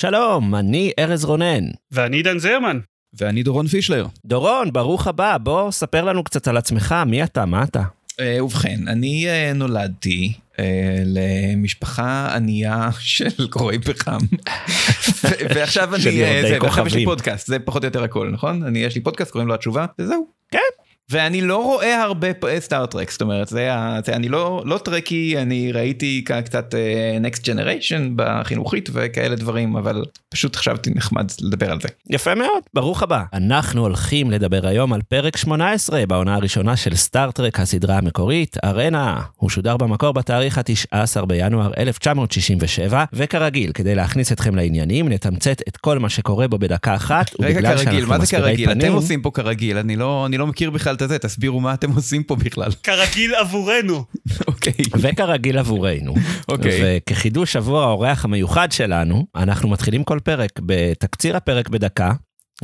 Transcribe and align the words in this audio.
שלום, 0.00 0.54
אני 0.54 0.92
ארז 0.98 1.24
רונן. 1.24 1.64
ואני 1.92 2.16
עידן 2.16 2.38
זרמן. 2.38 2.78
ואני 3.14 3.42
דורון 3.42 3.66
פישלר. 3.66 4.06
דורון, 4.24 4.72
ברוך 4.72 5.06
הבא, 5.06 5.36
בוא 5.38 5.70
ספר 5.70 6.04
לנו 6.04 6.24
קצת 6.24 6.48
על 6.48 6.56
עצמך, 6.56 6.94
מי 7.06 7.24
אתה, 7.24 7.46
מה 7.46 7.62
אתה? 7.62 7.82
אה, 8.20 8.44
ובכן, 8.44 8.88
אני 8.88 9.28
אה, 9.28 9.52
נולדתי 9.54 10.32
אה, 10.58 11.02
למשפחה 11.04 12.34
ענייה 12.34 12.88
של 12.98 13.48
קוראי 13.50 13.78
פחם. 13.78 14.18
ועכשיו 15.54 15.94
אני, 15.94 16.02
של 16.02 16.10
יורדי 16.10 16.48
זה, 16.48 16.58
ועכשיו 16.62 16.86
יש 16.86 16.94
לי. 16.94 17.04
פודקאסט, 17.04 17.46
זה 17.46 17.58
פחות 17.58 17.84
או 17.84 17.86
יותר 17.86 18.02
הכל, 18.02 18.30
נכון? 18.32 18.62
אני, 18.62 18.78
יש 18.78 18.94
לי 18.94 19.00
פודקאסט, 19.00 19.30
קוראים 19.30 19.48
לו 19.48 19.54
התשובה, 19.54 19.86
וזהו. 19.98 20.26
כן. 20.50 20.58
ואני 21.10 21.40
לא 21.40 21.64
רואה 21.64 22.02
הרבה 22.02 22.28
סטארט-טרק, 22.58 23.10
זאת 23.10 23.22
אומרת, 23.22 23.48
זה, 23.48 23.70
זה, 24.04 24.16
אני 24.16 24.28
לא, 24.28 24.62
לא 24.64 24.78
טרקי, 24.78 25.38
אני 25.38 25.72
ראיתי 25.72 26.24
קצת 26.44 26.74
אה, 26.74 27.18
Next 27.22 27.40
Generation 27.40 28.00
בחינוכית 28.16 28.88
וכאלה 28.92 29.36
דברים, 29.36 29.76
אבל 29.76 30.04
פשוט 30.28 30.56
חשבתי 30.56 30.90
נחמד 30.94 31.30
לדבר 31.40 31.72
על 31.72 31.80
זה. 31.80 31.88
יפה 32.10 32.34
מאוד, 32.34 32.62
ברוך 32.74 33.02
הבא. 33.02 33.22
אנחנו 33.32 33.80
הולכים 33.80 34.30
לדבר 34.30 34.66
היום 34.66 34.92
על 34.92 35.00
פרק 35.08 35.36
18 35.36 36.06
בעונה 36.06 36.34
הראשונה 36.34 36.76
של 36.76 36.96
סטארט-טרק, 36.96 37.60
הסדרה 37.60 37.98
המקורית, 37.98 38.56
ארנה. 38.64 39.20
הוא 39.36 39.50
שודר 39.50 39.76
במקור 39.76 40.12
בתאריך 40.12 40.58
ה-19 40.58 41.26
בינואר 41.26 41.70
1967, 41.78 43.04
וכרגיל, 43.12 43.72
כדי 43.72 43.94
להכניס 43.94 44.32
אתכם 44.32 44.54
לעניינים, 44.54 45.08
נתמצת 45.08 45.62
את 45.68 45.76
כל 45.76 45.98
מה 45.98 46.08
שקורה 46.08 46.48
בו 46.48 46.58
בדקה 46.58 46.94
אחת, 46.94 47.30
רגע 47.40 47.54
ובגלל 47.54 47.76
כרגיל, 47.76 47.84
שאנחנו 47.84 48.08
מה 48.08 48.16
זה 48.16 48.22
מסבירי 48.22 48.42
כרגיל? 48.42 48.72
פנים... 48.72 48.86
אתם 48.86 48.92
עושים 48.92 49.22
פה 49.22 49.30
כרגיל, 49.34 49.78
אני 49.78 49.96
לא, 49.96 50.26
אני 50.26 50.38
לא 50.38 50.46
מכיר 50.46 50.70
בכלל 50.70 50.96
את 51.02 51.08
זה, 51.08 51.18
תסבירו 51.18 51.60
מה 51.60 51.74
אתם 51.74 51.90
עושים 51.92 52.22
פה 52.22 52.36
בכלל. 52.36 52.70
כרגיל 52.82 53.34
עבורנו. 53.34 54.04
אוקיי. 54.46 54.72
וכרגיל 54.98 55.58
עבורנו. 55.58 56.14
אוקיי. 56.48 56.80
וכחידוש 57.08 57.56
עבור 57.56 57.80
האורח 57.80 58.24
המיוחד 58.24 58.72
שלנו, 58.72 59.26
אנחנו 59.36 59.68
מתחילים 59.68 60.04
כל 60.04 60.18
פרק 60.24 60.50
בתקציר 60.66 61.36
הפרק 61.36 61.68
בדקה. 61.68 62.12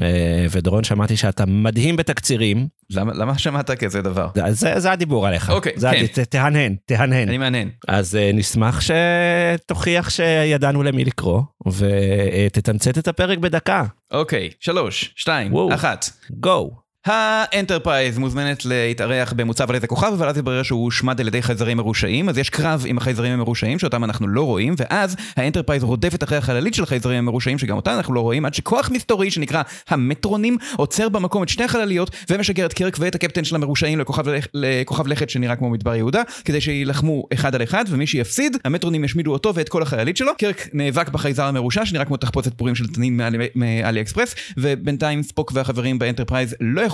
אה, 0.03 0.47
ודורון, 0.51 0.85
שמעתי 0.85 1.17
שאתה 1.17 1.47
מדהים 1.47 1.97
בתקצירים, 1.97 2.67
למה, 2.91 3.12
למה 3.15 3.39
שמעת 3.39 3.71
כזה 3.71 4.03
דבר? 4.03 4.29
זה, 4.49 4.81
זה 4.81 4.93
הדיבור 4.93 5.27
עליך. 5.27 5.51
אוקיי, 5.51 5.73
זה 5.77 5.91
כן. 5.91 5.97
הד- 6.01 6.07
ת- 6.07 6.19
תהנהן, 6.19 6.77
תהנהן. 6.87 7.29
אני 7.29 7.39
מהנהן. 7.39 7.69
אז 7.89 8.17
אה, 8.17 8.31
נשמח 8.35 8.81
שתוכיח 8.81 10.11
שידענו 10.11 10.83
למי 10.83 11.05
לקרוא, 11.05 11.43
ותתמצת 11.67 12.99
את 12.99 13.09
הפרק 13.09 13.39
בדקה. 13.39 13.85
אוקיי, 14.12 14.51
שלוש, 14.61 15.12
שתיים, 15.17 15.53
וואו. 15.55 15.75
אחת. 15.75 16.11
גו. 16.31 16.71
האנטרפרייז 17.05 18.19
מוזמנת 18.19 18.64
להתארח 18.64 19.33
במוצב 19.33 19.69
על 19.70 19.74
איזה 19.74 19.86
כוכב, 19.86 20.12
אבל 20.12 20.28
אז 20.28 20.36
יתברר 20.38 20.62
שהוא 20.62 20.84
הושמד 20.84 21.20
על 21.20 21.27
ידי 21.28 21.42
חייזרים 21.42 21.77
מרושעים, 21.77 22.28
אז 22.28 22.38
יש 22.38 22.50
קרב 22.50 22.84
עם 22.86 22.98
החייזרים 22.98 23.33
המרושעים, 23.33 23.78
שאותם 23.78 24.05
אנחנו 24.05 24.28
לא 24.28 24.42
רואים, 24.42 24.74
ואז 24.78 25.16
האנטרפרייז 25.36 25.82
רודפת 25.82 26.22
אחרי 26.22 26.38
החללית 26.38 26.75
של 26.75 26.82
החייזרים 26.82 27.19
המרושעים, 27.19 27.58
שגם 27.58 27.77
אותה 27.77 27.94
אנחנו 27.94 28.14
לא 28.14 28.20
רואים, 28.20 28.44
עד 28.44 28.55
שכוח 28.55 28.91
מסתורי 28.91 29.30
שנקרא 29.30 29.62
המטרונים, 29.88 30.56
עוצר 30.77 31.08
במקום 31.08 31.42
את 31.42 31.48
שני 31.48 31.64
החלליות, 31.64 32.10
ומשגר 32.30 32.66
את 32.66 32.72
קירק 32.72 32.97
ואת 33.00 33.14
הקפטן 33.14 33.44
של 33.44 33.55
המרושעים 33.55 34.00
לכוכב, 34.00 34.28
לכ- 34.28 34.47
לכוכב 34.55 35.06
לכת 35.06 35.30
שנראה 35.30 35.56
כמו 35.56 35.70
מדבר 35.70 35.94
יהודה, 35.94 36.22
כדי 36.44 36.60
שיילחמו 36.60 37.25
אחד 37.34 37.54
על 37.54 37.62
אחד, 37.62 37.84
ומי 37.88 38.06
שיפסיד, 38.06 38.56
המטרונים 38.64 39.04
ישמידו 39.04 39.32
אותו 39.32 39.54
ואת 39.54 39.69
כל 39.69 39.82
החללית 39.82 40.16
שלו. 40.16 40.32
קירק 40.38 40.69
נאבק 40.72 41.09
בחייזר 41.09 41.44
המרושע, 41.44 41.87
שנראה 41.87 42.04
כמו 42.04 42.16
תחפושת 42.16 42.54
פורים 42.54 42.75
של 42.75 42.87
תנין 42.87 43.16
מאלי- 43.54 44.00
אקספרס, 44.00 44.34
ובינתיים 44.56 45.22
ספוק 45.22 45.53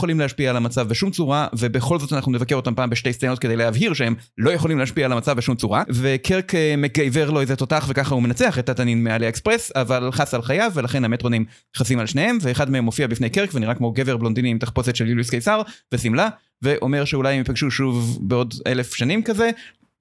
יכולים 0.01 0.21
להשפיע 0.21 0.51
על 0.51 0.57
המצב 0.57 0.89
בשום 0.89 1.11
צורה, 1.11 1.47
ובכל 1.59 1.99
זאת 1.99 2.13
אנחנו 2.13 2.33
נבקר 2.33 2.55
אותם 2.57 2.75
פעם 2.75 2.91
בשתי 2.91 3.13
סצנות 3.13 3.39
כדי 3.39 3.57
להבהיר 3.57 3.95
שהם 3.95 4.15
לא 4.39 4.51
יכולים 4.51 4.79
להשפיע 4.79 5.07
על 5.07 5.13
המצב 5.13 5.37
בשום 5.37 5.57
צורה, 5.57 5.83
וקרק 5.89 6.55
אה, 6.55 6.75
מגייבר 6.79 7.31
לו 7.31 7.41
איזה 7.41 7.57
תותח 7.57 7.87
וככה 7.89 8.15
הוא 8.15 8.23
מנצח 8.23 8.59
את 8.59 8.69
התנין 8.69 9.05
מאלי 9.05 9.29
אקספרס, 9.29 9.73
אבל 9.75 10.13
חס 10.13 10.35
על 10.35 10.43
חייו, 10.43 10.73
ולכן 10.75 11.05
המטרונים 11.05 11.45
חסים 11.77 11.99
על 11.99 12.07
שניהם, 12.07 12.39
ואחד 12.41 12.71
מהם 12.71 12.85
מופיע 12.85 13.07
בפני 13.07 13.31
קרק 13.31 13.51
ונראה 13.55 13.75
כמו 13.75 13.93
גבר 13.93 14.17
בלונדיני 14.17 14.49
עם 14.49 14.59
תחפושת 14.59 14.97
של 14.97 15.09
יוליוס 15.09 15.31
קיסר, 15.31 15.63
ושמלה, 15.95 16.29
ואומר 16.63 17.05
שאולי 17.05 17.33
הם 17.33 17.39
ייפגשו 17.39 17.71
שוב 17.71 18.19
בעוד 18.23 18.55
אלף 18.67 18.95
שנים 18.95 19.23
כזה, 19.23 19.51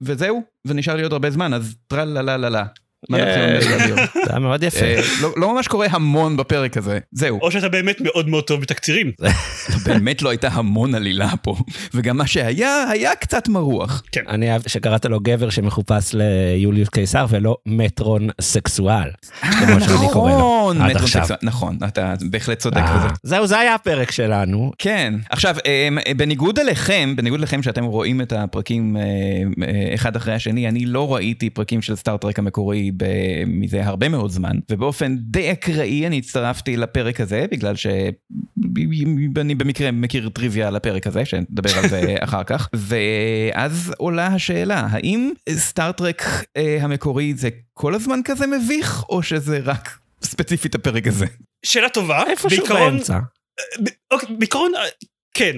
וזהו, 0.00 0.42
ונשאר 0.66 0.96
לי 0.96 1.02
עוד 1.02 1.12
הרבה 1.12 1.30
זמן, 1.30 1.54
אז 1.54 1.74
טרלה 1.86 2.22
לה 2.22 2.48
לה? 2.48 2.64
זה 3.10 4.30
היה 4.30 4.38
מאוד 4.38 4.62
יפה. 4.62 4.84
אה, 4.84 5.00
לא- 5.20 5.32
לא 5.36 5.54
ממש 5.54 5.68
קורה 5.68 5.86
המון 5.90 6.36
בפרק 6.36 6.76
הזה, 6.76 6.98
זהו. 7.12 7.38
או 7.42 7.50
שאתה 7.50 7.68
באמת 7.68 8.00
מאוד 8.00 8.28
מאוד 8.28 8.44
טוב 8.44 8.60
בתקצירים. 8.60 9.12
באמת 9.86 10.22
לא 10.22 10.28
הייתה 10.30 10.48
המון 10.48 10.94
עלילה 10.94 11.30
פה, 11.42 11.56
וגם 11.94 12.16
מה 12.16 12.26
שהיה, 12.26 12.84
היה 12.90 13.14
קצת 13.14 13.48
מרוח. 13.48 14.02
אני 14.28 14.52
אהב 14.52 14.62
שקראת 14.66 15.04
לו 15.06 15.20
גבר 15.20 15.50
שמחופש 15.50 16.14
ליוליוס 16.14 16.88
קיסר 16.88 17.26
ולא 17.28 17.56
מטרון 17.66 18.28
סקסואל. 18.40 19.10
נכון, 19.44 20.78
מטרון. 20.78 21.06
סקסואל, 21.06 21.38
נכון, 21.42 21.78
אתה 21.88 22.14
בהחלט 22.30 22.58
צודק 22.58 22.76
אה, 22.76 22.98
בזה. 22.98 23.08
זהו, 23.22 23.46
זה 23.46 23.58
היה 23.58 23.74
הפרק 23.74 24.10
שלנו. 24.10 24.72
כן, 24.78 25.14
עכשיו, 25.30 25.56
בניגוד 26.16 26.58
אליכם, 26.58 27.14
בניגוד 27.16 27.40
לכם 27.40 27.62
שאתם 27.62 27.84
רואים 27.84 28.20
את 28.20 28.32
הפרקים 28.32 28.96
אה, 28.96 29.02
אה, 29.66 29.94
אחד 29.94 30.16
אחרי 30.16 30.34
השני, 30.34 30.68
אני 30.68 30.86
לא 30.86 31.14
ראיתי 31.14 31.50
פרקים 31.50 31.82
של 31.82 31.96
סטארט-טרק 31.96 32.38
המקורי 32.38 32.89
ב- 32.96 33.04
מזה 33.46 33.86
הרבה 33.86 34.08
מאוד 34.08 34.30
זמן, 34.30 34.56
ובאופן 34.70 35.16
די 35.18 35.52
אקראי 35.52 36.06
אני 36.06 36.18
הצטרפתי 36.18 36.76
לפרק 36.76 37.20
הזה, 37.20 37.46
בגלל 37.50 37.76
שאני 37.76 39.54
במקרה 39.54 39.90
מכיר 39.90 40.28
טריוויה 40.28 40.68
על 40.68 40.76
הפרק 40.76 41.06
הזה, 41.06 41.24
שנדבר 41.24 41.78
על 41.78 41.88
זה 41.88 42.00
אחר 42.20 42.44
כך, 42.44 42.68
ואז 42.74 43.92
עולה 43.98 44.26
השאלה, 44.26 44.86
האם 44.90 45.30
סטארט-טרק 45.50 46.22
אה, 46.56 46.78
המקורי 46.80 47.34
זה 47.34 47.48
כל 47.74 47.94
הזמן 47.94 48.20
כזה 48.24 48.46
מביך, 48.46 49.04
או 49.08 49.22
שזה 49.22 49.58
רק 49.64 49.98
ספציפית 50.22 50.74
הפרק 50.74 51.06
הזה? 51.06 51.26
שאלה 51.62 51.88
טובה. 51.88 52.22
איפשהו 52.30 52.48
בעיקרון- 52.48 52.92
באמצע. 52.92 53.18
ב- 53.82 53.88
אוקיי, 54.14 54.36
בעיקרון, 54.38 54.72
אה, 54.76 54.80
כן. 55.34 55.56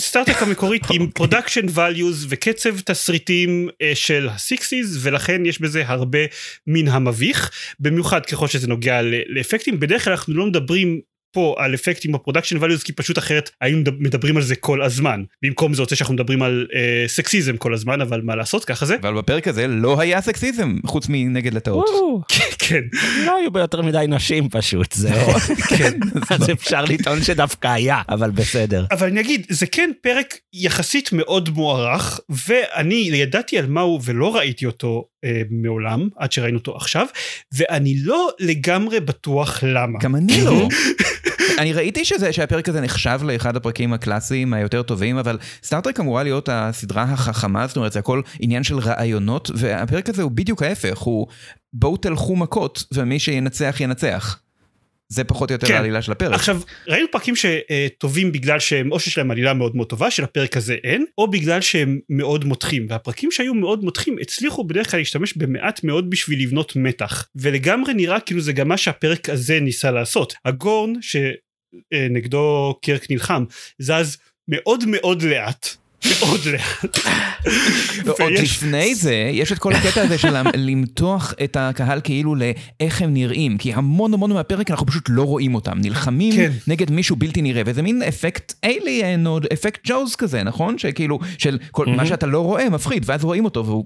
סטאר 0.00 0.24
טרק 0.24 0.42
המקורית 0.42 0.82
עם 0.90 1.00
אוקיי. 1.00 1.12
production 1.12 1.66
values 1.66 2.26
וקצב 2.28 2.80
תסריטים 2.80 3.68
אה, 3.82 3.92
של 3.94 4.28
ה 4.28 4.37
sixties 4.37 4.96
ולכן 5.00 5.46
יש 5.46 5.60
בזה 5.60 5.82
הרבה 5.86 6.18
מן 6.66 6.88
המביך 6.88 7.50
במיוחד 7.80 8.26
ככל 8.26 8.46
שזה 8.46 8.68
נוגע 8.68 9.00
לאפקטים 9.28 9.80
בדרך 9.80 10.04
כלל 10.04 10.12
אנחנו 10.12 10.34
לא 10.34 10.46
מדברים 10.46 11.00
פה 11.32 11.54
על 11.58 11.74
אפקטים 11.74 12.12
ב 12.12 12.16
production 12.16 12.56
values 12.56 12.82
כי 12.84 12.92
פשוט 12.92 13.18
אחרת 13.18 13.50
היינו 13.60 13.78
מדב- 13.78 14.02
מדברים 14.02 14.36
על 14.36 14.42
זה 14.42 14.56
כל 14.56 14.82
הזמן 14.82 15.22
במקום 15.42 15.74
זה 15.74 15.82
רוצה 15.82 15.96
שאנחנו 15.96 16.14
מדברים 16.14 16.42
על 16.42 16.66
אה, 16.74 17.04
סקסיזם 17.08 17.56
כל 17.56 17.74
הזמן 17.74 18.00
אבל 18.00 18.20
מה 18.20 18.36
לעשות 18.36 18.64
ככה 18.64 18.86
זה 18.86 18.96
אבל 19.00 19.14
בפרק 19.14 19.48
הזה 19.48 19.66
לא 19.66 20.00
היה 20.00 20.20
סקסיזם, 20.20 20.76
חוץ 20.86 21.06
מנגד, 21.08 21.54
לטעות. 21.54 21.88
וואו, 21.88 22.22
כן 22.68 22.80
לא 23.26 23.36
היו 23.36 23.50
ביותר 23.50 23.82
מדי 23.82 24.04
נשים 24.08 24.48
פשוט, 24.48 24.92
זה... 24.92 25.10
כן, 25.78 25.98
אז 26.30 26.50
אפשר 26.50 26.84
לטעון 26.84 27.22
שדווקא 27.22 27.68
היה, 27.68 28.02
אבל 28.08 28.30
בסדר. 28.30 28.84
אבל 28.90 29.06
אני 29.06 29.20
אגיד, 29.20 29.46
זה 29.50 29.66
כן 29.66 29.90
פרק 30.02 30.34
יחסית 30.54 31.10
מאוד 31.12 31.50
מוערך, 31.50 32.20
ואני 32.48 33.10
ידעתי 33.12 33.58
על 33.58 33.66
מה 33.66 33.80
הוא 33.80 34.00
ולא 34.04 34.36
ראיתי 34.36 34.66
אותו 34.66 35.04
אה, 35.24 35.42
מעולם, 35.50 36.08
עד 36.16 36.32
שראינו 36.32 36.58
אותו 36.58 36.76
עכשיו, 36.76 37.06
ואני 37.54 37.94
לא 38.02 38.28
לגמרי 38.40 39.00
בטוח 39.00 39.64
למה. 39.66 39.98
גם 40.02 40.16
אני 40.16 40.44
לא. 40.44 40.68
אני 41.58 41.72
ראיתי 41.72 42.04
שזה, 42.04 42.32
שהפרק 42.32 42.68
הזה 42.68 42.80
נחשב 42.80 43.20
לאחד 43.22 43.56
הפרקים 43.56 43.92
הקלאסיים 43.92 44.52
היותר 44.52 44.82
טובים, 44.82 45.18
אבל 45.18 45.38
סטארט-טרק 45.62 46.00
אמורה 46.00 46.22
להיות 46.22 46.48
הסדרה 46.52 47.02
החכמה, 47.02 47.66
זאת 47.66 47.76
אומרת 47.76 47.92
זה 47.92 47.98
הכל 47.98 48.20
עניין 48.40 48.62
של 48.62 48.78
רעיונות, 48.78 49.50
והפרק 49.54 50.08
הזה 50.08 50.22
הוא 50.22 50.30
בדיוק 50.30 50.62
ההפך, 50.62 50.98
הוא 50.98 51.26
בואו 51.72 51.96
תלכו 51.96 52.36
מכות, 52.36 52.84
ומי 52.94 53.18
שינצח 53.18 53.76
ינצח. 53.80 54.38
זה 55.08 55.24
פחות 55.24 55.50
או 55.50 55.54
יותר 55.54 55.66
כן. 55.66 55.74
העלילה 55.74 56.02
של 56.02 56.12
הפרק. 56.12 56.34
עכשיו, 56.34 56.60
ראינו 56.88 57.06
פרקים 57.12 57.34
שטובים 57.36 58.32
בגלל 58.32 58.58
שהם, 58.58 58.92
או 58.92 59.00
שיש 59.00 59.18
להם 59.18 59.30
עלילה 59.30 59.54
מאוד 59.54 59.76
מאוד 59.76 59.88
טובה, 59.88 60.10
שלפרק 60.10 60.56
הזה 60.56 60.76
אין, 60.84 61.04
או 61.18 61.30
בגלל 61.30 61.60
שהם 61.60 61.98
מאוד 62.10 62.44
מותחים, 62.44 62.86
והפרקים 62.88 63.30
שהיו 63.30 63.54
מאוד 63.54 63.84
מותחים 63.84 64.16
הצליחו 64.20 64.64
בדרך 64.64 64.90
כלל 64.90 65.00
להשתמש 65.00 65.36
במעט 65.36 65.84
מאוד 65.84 66.10
בשביל 66.10 66.42
לבנות 66.42 66.76
מתח, 66.76 67.28
ולגמרי 67.36 67.94
נראה 67.94 68.20
כאילו 68.20 68.40
זה 68.40 68.52
גם 68.52 68.68
מה 68.68 68.76
שהפרק 68.76 69.28
הזה 69.28 69.60
ניסה 69.60 69.90
לעשות. 69.90 70.34
הגורן 70.44 70.92
שנגדו 71.00 72.74
קירק 72.82 73.10
נלחם, 73.10 73.44
זז 73.78 74.16
מאוד 74.48 74.84
מאוד 74.86 75.22
לאט, 75.22 75.68
מאוד 76.06 76.40
לאט. 76.46 76.98
עוד 78.08 78.20
ויש- 78.32 78.40
לפני 78.40 78.94
זה, 78.94 79.30
יש 79.32 79.52
את 79.52 79.58
כל 79.58 79.72
הקטע 79.72 80.02
הזה 80.02 80.18
של 80.18 80.34
למתוח 80.68 81.34
את 81.44 81.56
הקהל 81.60 82.00
כאילו 82.04 82.34
לאיך 82.34 83.02
הם 83.02 83.14
נראים, 83.14 83.58
כי 83.58 83.74
המון 83.74 84.14
המון 84.14 84.32
מהפרק 84.32 84.70
אנחנו 84.70 84.86
פשוט 84.86 85.04
לא 85.08 85.22
רואים 85.22 85.54
אותם, 85.54 85.78
נלחמים 85.80 86.34
כן. 86.36 86.52
נגד 86.66 86.90
מישהו 86.90 87.16
בלתי 87.16 87.42
נראה, 87.42 87.62
וזה 87.66 87.82
מין 87.82 88.02
אפקט 88.02 88.54
אליאן 88.64 89.26
או 89.26 89.38
אפקט 89.52 89.80
ג'וז 89.86 90.14
כזה, 90.16 90.42
נכון? 90.42 90.78
שכאילו, 90.78 91.18
של 91.38 91.58
כל 91.70 91.86
מה 91.86 92.06
שאתה 92.06 92.26
לא 92.26 92.40
רואה 92.40 92.68
מפחיד, 92.70 93.02
ואז 93.06 93.24
רואים 93.24 93.44
אותו 93.44 93.66
והוא... 93.66 93.84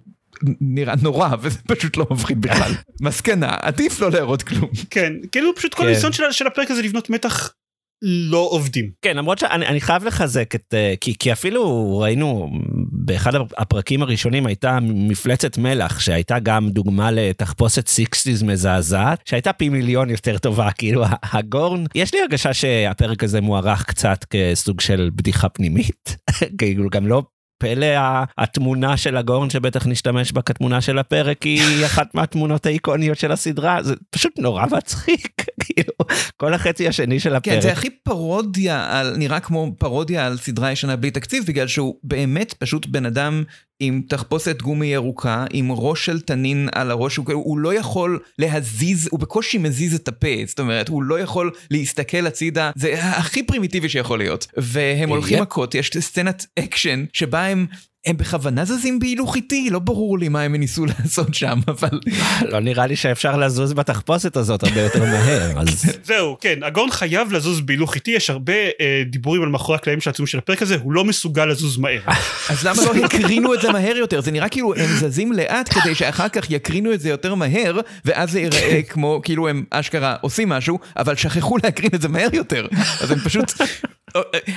נראה 0.60 0.94
נורא, 1.02 1.28
וזה 1.42 1.58
פשוט 1.68 1.96
לא 1.96 2.06
מפחיד 2.10 2.40
בכלל. 2.40 2.72
מסקנה, 3.00 3.54
עדיף 3.62 4.00
לא 4.00 4.10
להראות 4.10 4.42
כלום. 4.42 4.68
כן, 4.90 5.12
כאילו 5.32 5.54
פשוט 5.56 5.74
כל 5.74 5.82
כן. 5.82 5.88
הניסיון 5.88 6.12
של- 6.12 6.22
של 6.32 6.46
הפרק 6.46 6.70
הזה 6.70 6.82
לבנות 6.82 7.10
מתח 7.10 7.52
לא 8.02 8.48
עובדים. 8.50 8.90
כן, 9.02 9.16
למרות 9.16 9.38
שאני 9.38 9.66
אני 9.66 9.80
חייב 9.80 10.04
לחזק 10.04 10.54
את... 10.54 10.74
אה, 10.74 10.94
כי, 11.00 11.14
כי 11.18 11.32
אפילו 11.32 11.98
ראינו 11.98 12.50
באחד 12.92 13.32
הפרקים 13.34 14.02
הראשונים 14.02 14.46
הייתה 14.46 14.78
מפלצת 14.82 15.58
מלח, 15.58 16.00
שהייתה 16.00 16.38
גם 16.38 16.68
דוגמה 16.68 17.10
לתחפושת 17.10 17.88
sixties 17.88 18.42
מזעזעת, 18.42 19.20
שהייתה 19.24 19.52
פי 19.52 19.68
מיליון 19.68 20.10
יותר 20.10 20.38
טובה, 20.38 20.70
כאילו 20.78 21.04
מהגורן. 21.22 21.84
יש 21.94 22.14
לי 22.14 22.20
הרגשה 22.20 22.54
שהפרק 22.54 23.24
הזה 23.24 23.40
מוערך 23.40 23.84
קצת 23.84 24.24
כסוג 24.30 24.80
של 24.80 25.10
בדיחה 25.14 25.48
פנימית, 25.48 26.16
כאילו 26.58 26.90
גם 26.90 27.06
לא... 27.06 27.22
פלוס 27.62 27.86
התמונה 28.38 28.96
של 28.96 29.16
הגורן 29.16 29.50
שבטח 29.50 29.86
נשתמש 29.86 30.32
בה 30.32 30.42
כתמונה 30.42 30.80
של 30.80 30.98
הפרק 30.98 31.42
היא 31.42 31.62
אחת 31.86 32.14
מהתמונות 32.14 32.66
האיקוניות 32.66 33.18
של 33.18 33.32
הסדרה 33.32 33.82
זה 33.82 33.94
פשוט 34.10 34.38
נורא 34.38 34.66
מצחיק 34.76 35.44
כאילו 35.64 35.92
כל 36.36 36.54
החצי 36.54 36.88
השני 36.88 37.20
של 37.20 37.34
הפרק. 37.34 37.54
כן, 37.54 37.60
זה 37.60 37.72
הכי 37.72 37.90
פרודיה 37.90 38.98
על, 38.98 39.16
נראה 39.16 39.40
כמו 39.40 39.72
פרודיה 39.78 40.26
על 40.26 40.36
סדרה 40.36 40.72
ישנה 40.72 40.96
בלי 40.96 41.10
תקציב, 41.10 41.44
בגלל 41.46 41.66
שהוא 41.66 41.94
באמת 42.02 42.52
פשוט 42.52 42.86
בן 42.86 43.06
אדם 43.06 43.44
עם 43.84 44.02
תחפושת 44.08 44.62
גומי 44.62 44.86
ירוקה, 44.86 45.44
עם 45.52 45.72
ראש 45.72 46.06
של 46.06 46.20
תנין 46.20 46.68
על 46.72 46.90
הראש, 46.90 47.16
הוא, 47.16 47.26
הוא 47.32 47.58
לא 47.58 47.74
יכול 47.74 48.18
להזיז, 48.38 49.08
הוא 49.12 49.20
בקושי 49.20 49.58
מזיז 49.58 49.94
את 49.94 50.08
הפה, 50.08 50.28
זאת 50.46 50.60
אומרת, 50.60 50.88
הוא 50.88 51.02
לא 51.02 51.20
יכול 51.20 51.50
להסתכל 51.70 52.26
הצידה, 52.26 52.70
זה 52.74 53.04
הכי 53.04 53.42
פרימיטיבי 53.42 53.88
שיכול 53.88 54.18
להיות. 54.18 54.46
והם 54.56 55.08
הולכים. 55.08 55.42
מכות, 55.42 55.74
יש 55.74 55.90
סצנת 56.00 56.46
אקשן 56.58 57.04
שבה 57.12 57.46
הם... 57.46 57.66
הם 58.06 58.16
בכוונה 58.16 58.64
זזים 58.64 58.98
בהילוך 58.98 59.36
איטי, 59.36 59.70
לא 59.70 59.78
ברור 59.78 60.18
לי 60.18 60.28
מה 60.28 60.42
הם 60.42 60.54
ניסו 60.54 60.86
לעשות 60.98 61.34
שם, 61.34 61.60
אבל... 61.68 62.00
לא 62.48 62.60
נראה 62.60 62.86
לי 62.86 62.96
שאפשר 62.96 63.36
לזוז 63.36 63.72
בתחפושת 63.72 64.36
הזאת 64.36 64.62
הרבה 64.62 64.80
יותר 64.80 65.04
מהר 65.04 65.52
אז 65.60 65.96
זהו, 66.04 66.36
כן, 66.40 66.58
הגורן 66.62 66.90
חייב 66.90 67.32
לזוז 67.32 67.60
בהילוך 67.60 67.94
איטי, 67.94 68.10
יש 68.10 68.30
הרבה 68.30 68.52
אה, 68.52 69.02
דיבורים 69.06 69.42
על 69.42 69.48
מאחורי 69.48 69.76
הקלעים 69.76 70.00
של 70.00 70.10
עצום 70.10 70.26
של 70.26 70.38
הפרק 70.38 70.62
הזה, 70.62 70.76
הוא 70.82 70.92
לא 70.92 71.04
מסוגל 71.04 71.44
לזוז 71.44 71.78
מהר. 71.78 72.00
אז 72.50 72.66
למה 72.66 72.82
לא 72.84 73.04
הקרינו 73.04 73.54
את 73.54 73.60
זה 73.60 73.72
מהר 73.72 73.96
יותר? 73.96 74.20
זה 74.20 74.30
נראה 74.30 74.48
כאילו 74.48 74.74
הם 74.74 74.86
זזים 74.86 75.32
לאט 75.32 75.74
כדי 75.74 75.94
שאחר 75.94 76.28
כך 76.28 76.50
יקרינו 76.50 76.92
את 76.92 77.00
זה 77.00 77.08
יותר 77.08 77.34
מהר, 77.34 77.80
ואז 78.04 78.30
זה 78.30 78.40
ייראה 78.40 78.82
כמו 78.88 79.20
כאילו 79.24 79.48
הם 79.48 79.64
אשכרה 79.70 80.16
עושים 80.20 80.48
משהו, 80.48 80.78
אבל 80.96 81.16
שכחו 81.16 81.56
להקרין 81.64 81.90
את 81.94 82.02
זה 82.02 82.08
מהר 82.08 82.28
יותר. 82.32 82.66
אז 83.00 83.10
הם 83.10 83.18
פשוט... 83.18 83.52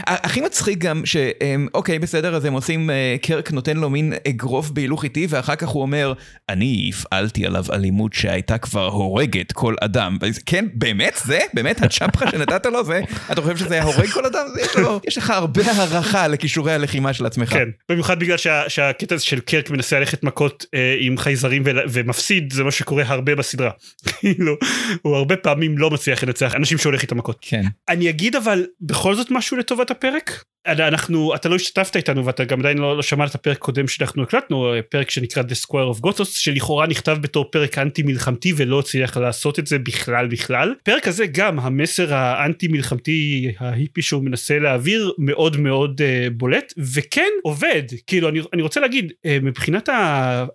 הכי 0.08 0.42
מצחיק 0.42 0.78
גם 0.78 1.06
שהם, 1.06 1.68
אוקיי, 1.74 2.00
בסדר, 2.00 2.36
אז 2.36 2.46
הם 2.46 2.54
עושים, 2.54 2.90
אה, 2.90 3.16
קרק 3.36 3.52
נותן 3.52 3.78
לו 3.78 3.90
מין 3.90 4.14
אגרוף 4.28 4.70
בהילוך 4.70 5.04
איטי, 5.04 5.28
ואחר 5.30 5.56
כך 5.56 5.68
הוא 5.68 5.82
אומר, 5.82 6.14
אני 6.50 6.90
הפעלתי 6.94 7.46
עליו 7.46 7.66
אלימות 7.74 8.14
שהייתה 8.14 8.58
כבר 8.58 8.88
הורגת 8.88 9.52
כל 9.52 9.76
אדם. 9.82 10.18
כן, 10.46 10.66
באמת? 10.74 11.20
זה? 11.26 11.40
באמת? 11.54 11.82
הצ'פחה 11.84 12.26
שנתת 12.32 12.66
לו 12.66 12.84
זה? 12.84 13.02
אתה 13.32 13.42
חושב 13.42 13.58
שזה 13.58 13.74
היה 13.74 13.84
הורג 13.84 14.08
כל 14.08 14.26
אדם? 14.26 14.46
יש 14.62 14.76
לו- 14.76 15.00
יש 15.08 15.18
לך 15.18 15.30
הרבה 15.30 15.62
הערכה 15.72 16.28
לכישורי 16.28 16.74
הלחימה 16.74 17.14
של 17.14 17.26
עצמך. 17.26 17.50
כן, 17.54 17.68
במיוחד 17.90 18.20
בגלל 18.20 18.38
שה, 18.38 18.70
שהקטע 18.70 19.16
הזה 19.16 19.26
של 19.26 19.40
קרק 19.40 19.70
מנסה 19.70 20.00
ללכת 20.00 20.24
מכות 20.24 20.66
אה, 20.74 20.96
עם 21.00 21.18
חייזרים 21.18 21.62
ול, 21.66 21.80
ומפסיד, 21.90 22.54
זה 22.54 22.64
מה 22.64 22.72
שקורה 22.72 23.04
הרבה 23.08 23.36
בסדרה. 23.36 23.72
כאילו, 24.20 24.56
הוא 25.02 25.16
הרבה 25.16 25.38
פעמים 25.38 25.78
לא 25.78 25.90
מצליח 25.92 26.24
לנצח 26.24 26.56
אנשים 26.56 26.78
שהולך 26.78 27.02
איתם 27.02 27.18
מכות. 27.18 27.38
כן. 27.42 27.64
אני 27.90 28.10
אגיד 28.10 28.36
אבל 28.36 28.66
בכל 28.82 29.16
זאת 29.16 29.32
משהו 29.32 29.58
לטובת 29.58 29.92
הפרק. 29.92 30.44
אנחנו, 30.68 31.36
אתה 31.36 31.50
לא 31.50 31.56
השתתפת 31.56 31.96
איתנו 31.96 32.26
ואתה 32.26 32.44
גם 32.44 32.60
עדיין 32.60 32.78
לא, 32.78 32.98
לא 32.98 33.04
שמעת 33.04 33.30
את 33.30 33.36
הפרק 33.36 33.58
קודם 33.58 33.88
שאנחנו 33.88 34.24
הקלטנו, 34.24 34.74
פרק 34.90 35.10
שנקרא 35.10 35.44
The 35.44 35.66
Square 35.66 35.98
of 35.98 36.08
Gothos, 36.08 36.26
שלכאורה 36.26 36.88
נכתב 36.88 37.18
בתור 37.22 37.52
פרק 37.52 37.78
אנטי 37.78 38.04
מלחמתי 38.04 38.54
ולא 38.58 38.80
הצליח 38.80 39.18
לעשות 39.18 39.60
את 39.60 39.68
זה 39.68 39.80
בכלל 39.80 40.28
בכלל. 40.28 40.74
פרק 40.84 41.08
הזה 41.08 41.26
גם 41.26 41.60
המסר 41.60 42.14
האנטי 42.14 42.68
מלחמתי 42.68 43.52
ההיפי 43.60 44.02
שהוא 44.02 44.24
מנסה 44.24 44.60
להעביר 44.60 45.12
מאוד 45.18 45.58
מאוד 45.58 46.02
uh, 46.02 46.30
בולט 46.34 46.74
וכן 46.94 47.30
עובד 47.44 47.84
כאילו 48.08 48.30
אני, 48.30 48.40
אני 48.54 48.62
רוצה 48.62 48.80
להגיד 48.80 49.12
uh, 49.12 49.30
מבחינת 49.42 49.90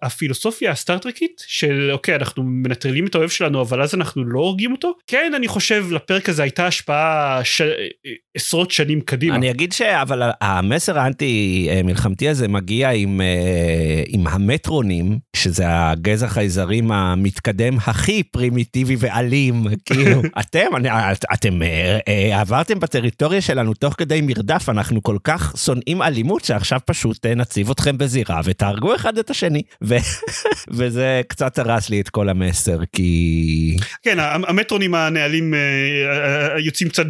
הפילוסופיה 0.02 0.70
הסטארטרקית 0.70 1.42
של 1.46 1.90
אוקיי 1.92 2.14
אנחנו 2.14 2.42
מנטרלים 2.42 3.06
את 3.06 3.14
האוהב 3.14 3.30
שלנו 3.30 3.62
אבל 3.62 3.82
אז 3.82 3.94
אנחנו 3.94 4.24
לא 4.24 4.40
הורגים 4.40 4.72
אותו 4.72 4.94
כן 5.06 5.32
אני 5.36 5.48
חושב 5.48 5.86
לפרק 5.90 6.28
הזה 6.28 6.42
הייתה 6.42 6.66
השפעה 6.66 7.40
ש... 7.44 7.62
עשרות 8.36 8.70
שנים 8.70 9.00
קדימה. 9.00 9.36
אני 9.36 9.50
אגיד 9.50 9.74
אבל 10.02 10.30
המסר 10.40 10.98
האנטי 10.98 11.68
מלחמתי 11.84 12.28
הזה 12.28 12.48
מגיע 12.48 12.90
עם, 12.90 13.20
אה, 13.20 14.02
עם 14.08 14.26
המטרונים, 14.26 15.18
שזה 15.36 15.64
הגזע 15.68 16.28
חייזרים 16.28 16.92
המתקדם 16.92 17.76
הכי 17.76 18.22
פרימיטיבי 18.22 18.96
ואלים, 18.98 19.64
כאילו, 19.86 20.22
אתם, 20.40 20.76
אני, 20.76 20.88
אתם 21.34 21.62
אה, 21.62 22.40
עברתם 22.40 22.80
בטריטוריה 22.80 23.40
שלנו 23.40 23.74
תוך 23.74 23.94
כדי 23.98 24.20
מרדף, 24.20 24.68
אנחנו 24.68 25.02
כל 25.02 25.16
כך 25.24 25.54
שונאים 25.56 26.02
אלימות 26.02 26.44
שעכשיו 26.44 26.80
פשוט 26.86 27.26
נציב 27.26 27.70
אתכם 27.70 27.98
בזירה 27.98 28.40
ותהרגו 28.44 28.94
אחד 28.94 29.18
את 29.18 29.30
השני, 29.30 29.62
ו, 29.88 29.96
וזה 30.70 31.20
קצת 31.28 31.58
הרס 31.58 31.90
לי 31.90 32.00
את 32.00 32.08
כל 32.08 32.28
המסר, 32.28 32.78
כי... 32.92 33.76
כן, 34.02 34.18
המטרונים 34.20 34.94
הנהלים 34.94 35.54
יוצאים 36.58 36.88
קצת... 36.88 37.06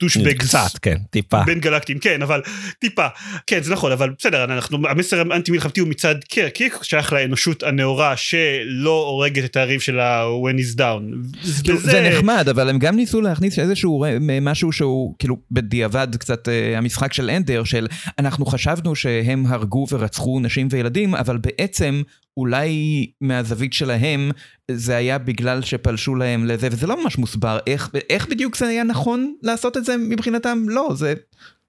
דושבגס. 0.00 0.48
קצת, 0.48 0.78
כן, 0.82 0.96
טיפה. 1.10 1.42
בין 1.42 1.60
גלקטים, 1.60 1.98
כן, 1.98 2.22
אבל 2.22 2.42
טיפה. 2.78 3.06
כן, 3.46 3.62
זה 3.62 3.72
נכון, 3.72 3.92
אבל 3.92 4.10
בסדר, 4.18 4.44
אנחנו, 4.44 4.78
המסר 4.88 5.22
האנטי 5.30 5.52
מלחמתי 5.52 5.80
הוא 5.80 5.88
מצד 5.88 6.14
קרק 6.28 6.58
שייך 6.82 7.12
לאנושות 7.12 7.62
הנאורה 7.62 8.16
שלא 8.16 9.04
הורגת 9.06 9.44
את 9.44 9.56
היריב 9.56 9.80
שלה 9.80 10.24
when 10.24 10.58
he's 10.60 10.78
down. 10.78 11.38
כאילו, 11.64 11.80
זה 11.80 12.10
נחמד, 12.10 12.48
אבל 12.48 12.68
הם 12.68 12.78
גם 12.78 12.96
ניסו 12.96 13.20
להכניס 13.20 13.58
איזשהו 13.58 14.04
משהו 14.40 14.72
שהוא 14.72 15.14
כאילו 15.18 15.36
בדיעבד 15.50 16.16
קצת 16.16 16.48
המשחק 16.76 17.12
של 17.12 17.30
אנדר, 17.30 17.64
של 17.64 17.86
אנחנו 18.18 18.46
חשבנו 18.46 18.96
שהם 18.96 19.46
הרגו 19.46 19.86
ורצחו 19.90 20.40
נשים 20.40 20.68
וילדים, 20.70 21.14
אבל 21.14 21.38
בעצם 21.38 22.02
אולי 22.40 23.06
מהזווית 23.20 23.72
שלהם 23.72 24.30
זה 24.70 24.96
היה 24.96 25.18
בגלל 25.18 25.62
שפלשו 25.62 26.14
להם 26.14 26.46
לזה, 26.46 26.68
וזה 26.72 26.86
לא 26.86 27.02
ממש 27.02 27.18
מוסבר. 27.18 27.58
איך, 27.66 27.90
איך 28.10 28.28
בדיוק 28.28 28.56
זה 28.56 28.68
היה 28.68 28.84
נכון 28.84 29.34
לעשות 29.42 29.76
את 29.76 29.84
זה 29.84 29.96
מבחינתם, 29.96 30.68
לא, 30.68 30.92
זה... 30.94 31.14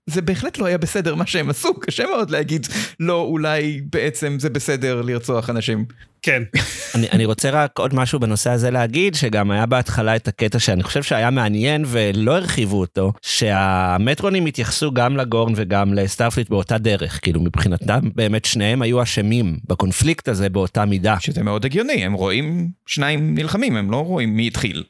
זה 0.09 0.21
בהחלט 0.21 0.57
לא 0.57 0.65
היה 0.65 0.77
בסדר 0.77 1.15
מה 1.15 1.25
שהם 1.25 1.49
עשו, 1.49 1.73
קשה 1.73 2.05
מאוד 2.05 2.29
להגיד 2.29 2.67
לא 2.99 3.21
אולי 3.21 3.81
בעצם 3.89 4.37
זה 4.39 4.49
בסדר 4.49 5.01
לרצוח 5.01 5.49
אנשים. 5.49 5.85
כן. 6.21 6.43
אני, 6.95 7.07
אני 7.09 7.25
רוצה 7.25 7.49
רק 7.49 7.79
עוד 7.79 7.93
משהו 7.93 8.19
בנושא 8.19 8.49
הזה 8.49 8.71
להגיד, 8.71 9.15
שגם 9.15 9.51
היה 9.51 9.65
בהתחלה 9.65 10.15
את 10.15 10.27
הקטע 10.27 10.59
שאני 10.59 10.83
חושב 10.83 11.03
שהיה 11.03 11.29
מעניין 11.29 11.83
ולא 11.87 12.37
הרחיבו 12.37 12.79
אותו, 12.79 13.13
שהמטרונים 13.21 14.45
התייחסו 14.45 14.91
גם 14.91 15.17
לגורן 15.17 15.53
וגם 15.55 15.93
לסטארפליט 15.93 16.49
באותה 16.49 16.77
דרך, 16.77 17.19
כאילו 17.21 17.41
מבחינתם 17.41 17.99
באמת 18.15 18.45
שניהם 18.45 18.81
היו 18.81 19.03
אשמים 19.03 19.57
בקונפליקט 19.67 20.27
הזה 20.27 20.49
באותה 20.49 20.85
מידה. 20.85 21.15
שזה 21.19 21.43
מאוד 21.43 21.65
הגיוני, 21.65 22.05
הם 22.05 22.13
רואים 22.13 22.69
שניים 22.85 23.35
נלחמים, 23.35 23.75
הם 23.75 23.91
לא 23.91 23.97
רואים 23.97 24.35
מי 24.35 24.47
התחיל. 24.47 24.83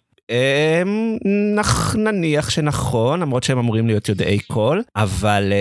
נח, 1.56 1.96
נניח 1.96 2.50
שנכון, 2.50 3.20
למרות 3.20 3.44
שהם 3.44 3.58
אמורים 3.58 3.88
להיות 3.88 4.10
יודעי 4.10 4.40
קול, 4.40 4.84
אבל 4.96 5.54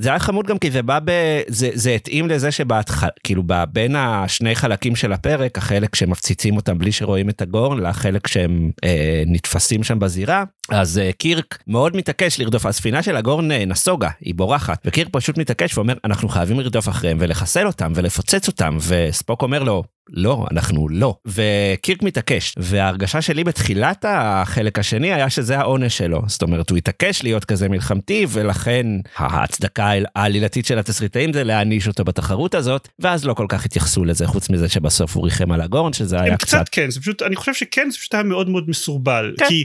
זה 0.00 0.08
היה 0.08 0.18
חמוד 0.18 0.46
גם 0.46 0.58
כי 0.58 0.70
זה 0.70 0.82
בא 0.82 0.98
ב... 1.04 1.10
זה, 1.48 1.70
זה 1.74 1.90
התאים 1.90 2.28
לזה 2.28 2.50
שבהתחלה, 2.50 3.08
כאילו 3.24 3.42
בין 3.72 3.96
השני 3.96 4.54
חלקים 4.54 4.96
של 4.96 5.12
הפרק, 5.12 5.58
החלק 5.58 5.94
שמפציצים 5.94 6.56
אותם 6.56 6.78
בלי 6.78 6.92
שרואים 6.92 7.28
את 7.28 7.42
הגורן, 7.42 7.80
לחלק 7.80 8.26
שהם 8.26 8.70
אה, 8.84 9.22
נתפסים 9.26 9.84
שם 9.84 9.98
בזירה, 9.98 10.44
אז 10.70 10.98
אה, 10.98 11.10
קירק 11.12 11.58
מאוד 11.66 11.96
מתעקש 11.96 12.40
לרדוף, 12.40 12.66
הספינה 12.66 13.02
של 13.02 13.16
הגורן 13.16 13.52
אה, 13.52 13.64
נסוגה, 13.64 14.10
היא 14.20 14.34
בורחת, 14.34 14.82
וקירק 14.84 15.08
פשוט 15.12 15.38
מתעקש 15.38 15.76
ואומר, 15.76 15.94
אנחנו 16.04 16.28
חייבים 16.28 16.60
לרדוף 16.60 16.88
אחריהם 16.88 17.16
ולחסל 17.20 17.66
אותם 17.66 17.92
ולפוצץ 17.94 18.48
אותם, 18.48 18.78
וספוק 18.88 19.42
אומר 19.42 19.62
לו, 19.62 19.82
לא, 20.10 20.46
אנחנו 20.50 20.88
לא. 20.88 21.14
וקירק 21.26 22.02
מתעקש, 22.02 22.54
וההרגשה 22.58 23.22
שלי 23.22 23.44
בתחילת 23.44 24.04
החלק 24.08 24.78
השני 24.78 25.12
היה 25.12 25.30
שזה 25.30 25.58
העונש 25.58 25.98
שלו. 25.98 26.22
זאת 26.26 26.42
אומרת, 26.42 26.70
הוא 26.70 26.78
התעקש 26.78 27.22
להיות 27.22 27.44
כזה 27.44 27.68
מלחמתי, 27.68 28.26
ולכן 28.28 28.86
ההצדקה 29.16 29.85
העלילתית 30.14 30.66
של 30.66 30.78
התסריטאים 30.78 31.32
זה 31.32 31.44
להעניש 31.44 31.88
אותו 31.88 32.04
בתחרות 32.04 32.54
הזאת, 32.54 32.88
ואז 32.98 33.24
לא 33.24 33.34
כל 33.34 33.46
כך 33.48 33.64
התייחסו 33.64 34.04
לזה, 34.04 34.26
חוץ 34.26 34.50
מזה 34.50 34.68
שבסוף 34.68 35.16
הוא 35.16 35.24
ריחם 35.24 35.52
על 35.52 35.60
הגורן, 35.60 35.92
שזה 35.92 36.20
היה 36.20 36.36
קצת... 36.36 36.46
קצת 36.46 36.68
כן, 36.72 36.90
זה 36.90 37.00
פשוט, 37.00 37.22
אני 37.22 37.36
חושב 37.36 37.54
שכן, 37.54 37.88
זה 37.90 37.98
פשוט 37.98 38.14
היה 38.14 38.22
מאוד 38.22 38.48
מאוד 38.48 38.70
מסורבל. 38.70 39.34
כן. 39.38 39.48
כי 39.48 39.64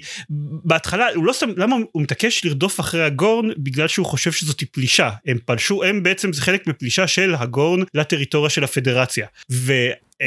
בהתחלה, 0.65 1.05
הוא 1.15 1.25
לא 1.25 1.33
סתם, 1.33 1.49
למה 1.57 1.75
הוא 1.91 2.01
מתעקש 2.01 2.45
לרדוף 2.45 2.79
אחרי 2.79 3.03
הגורן? 3.03 3.49
בגלל 3.57 3.87
שהוא 3.87 4.05
חושב 4.05 4.31
שזאת 4.31 4.63
פלישה. 4.71 5.09
הם 5.27 5.37
פלשו, 5.45 5.83
הם 5.83 6.03
בעצם, 6.03 6.33
זה 6.33 6.41
חלק 6.41 6.67
מפלישה 6.67 7.07
של 7.07 7.35
הגורן 7.35 7.83
לטריטוריה 7.93 8.49
של 8.49 8.63
הפדרציה. 8.63 9.27
ו... 9.51 9.73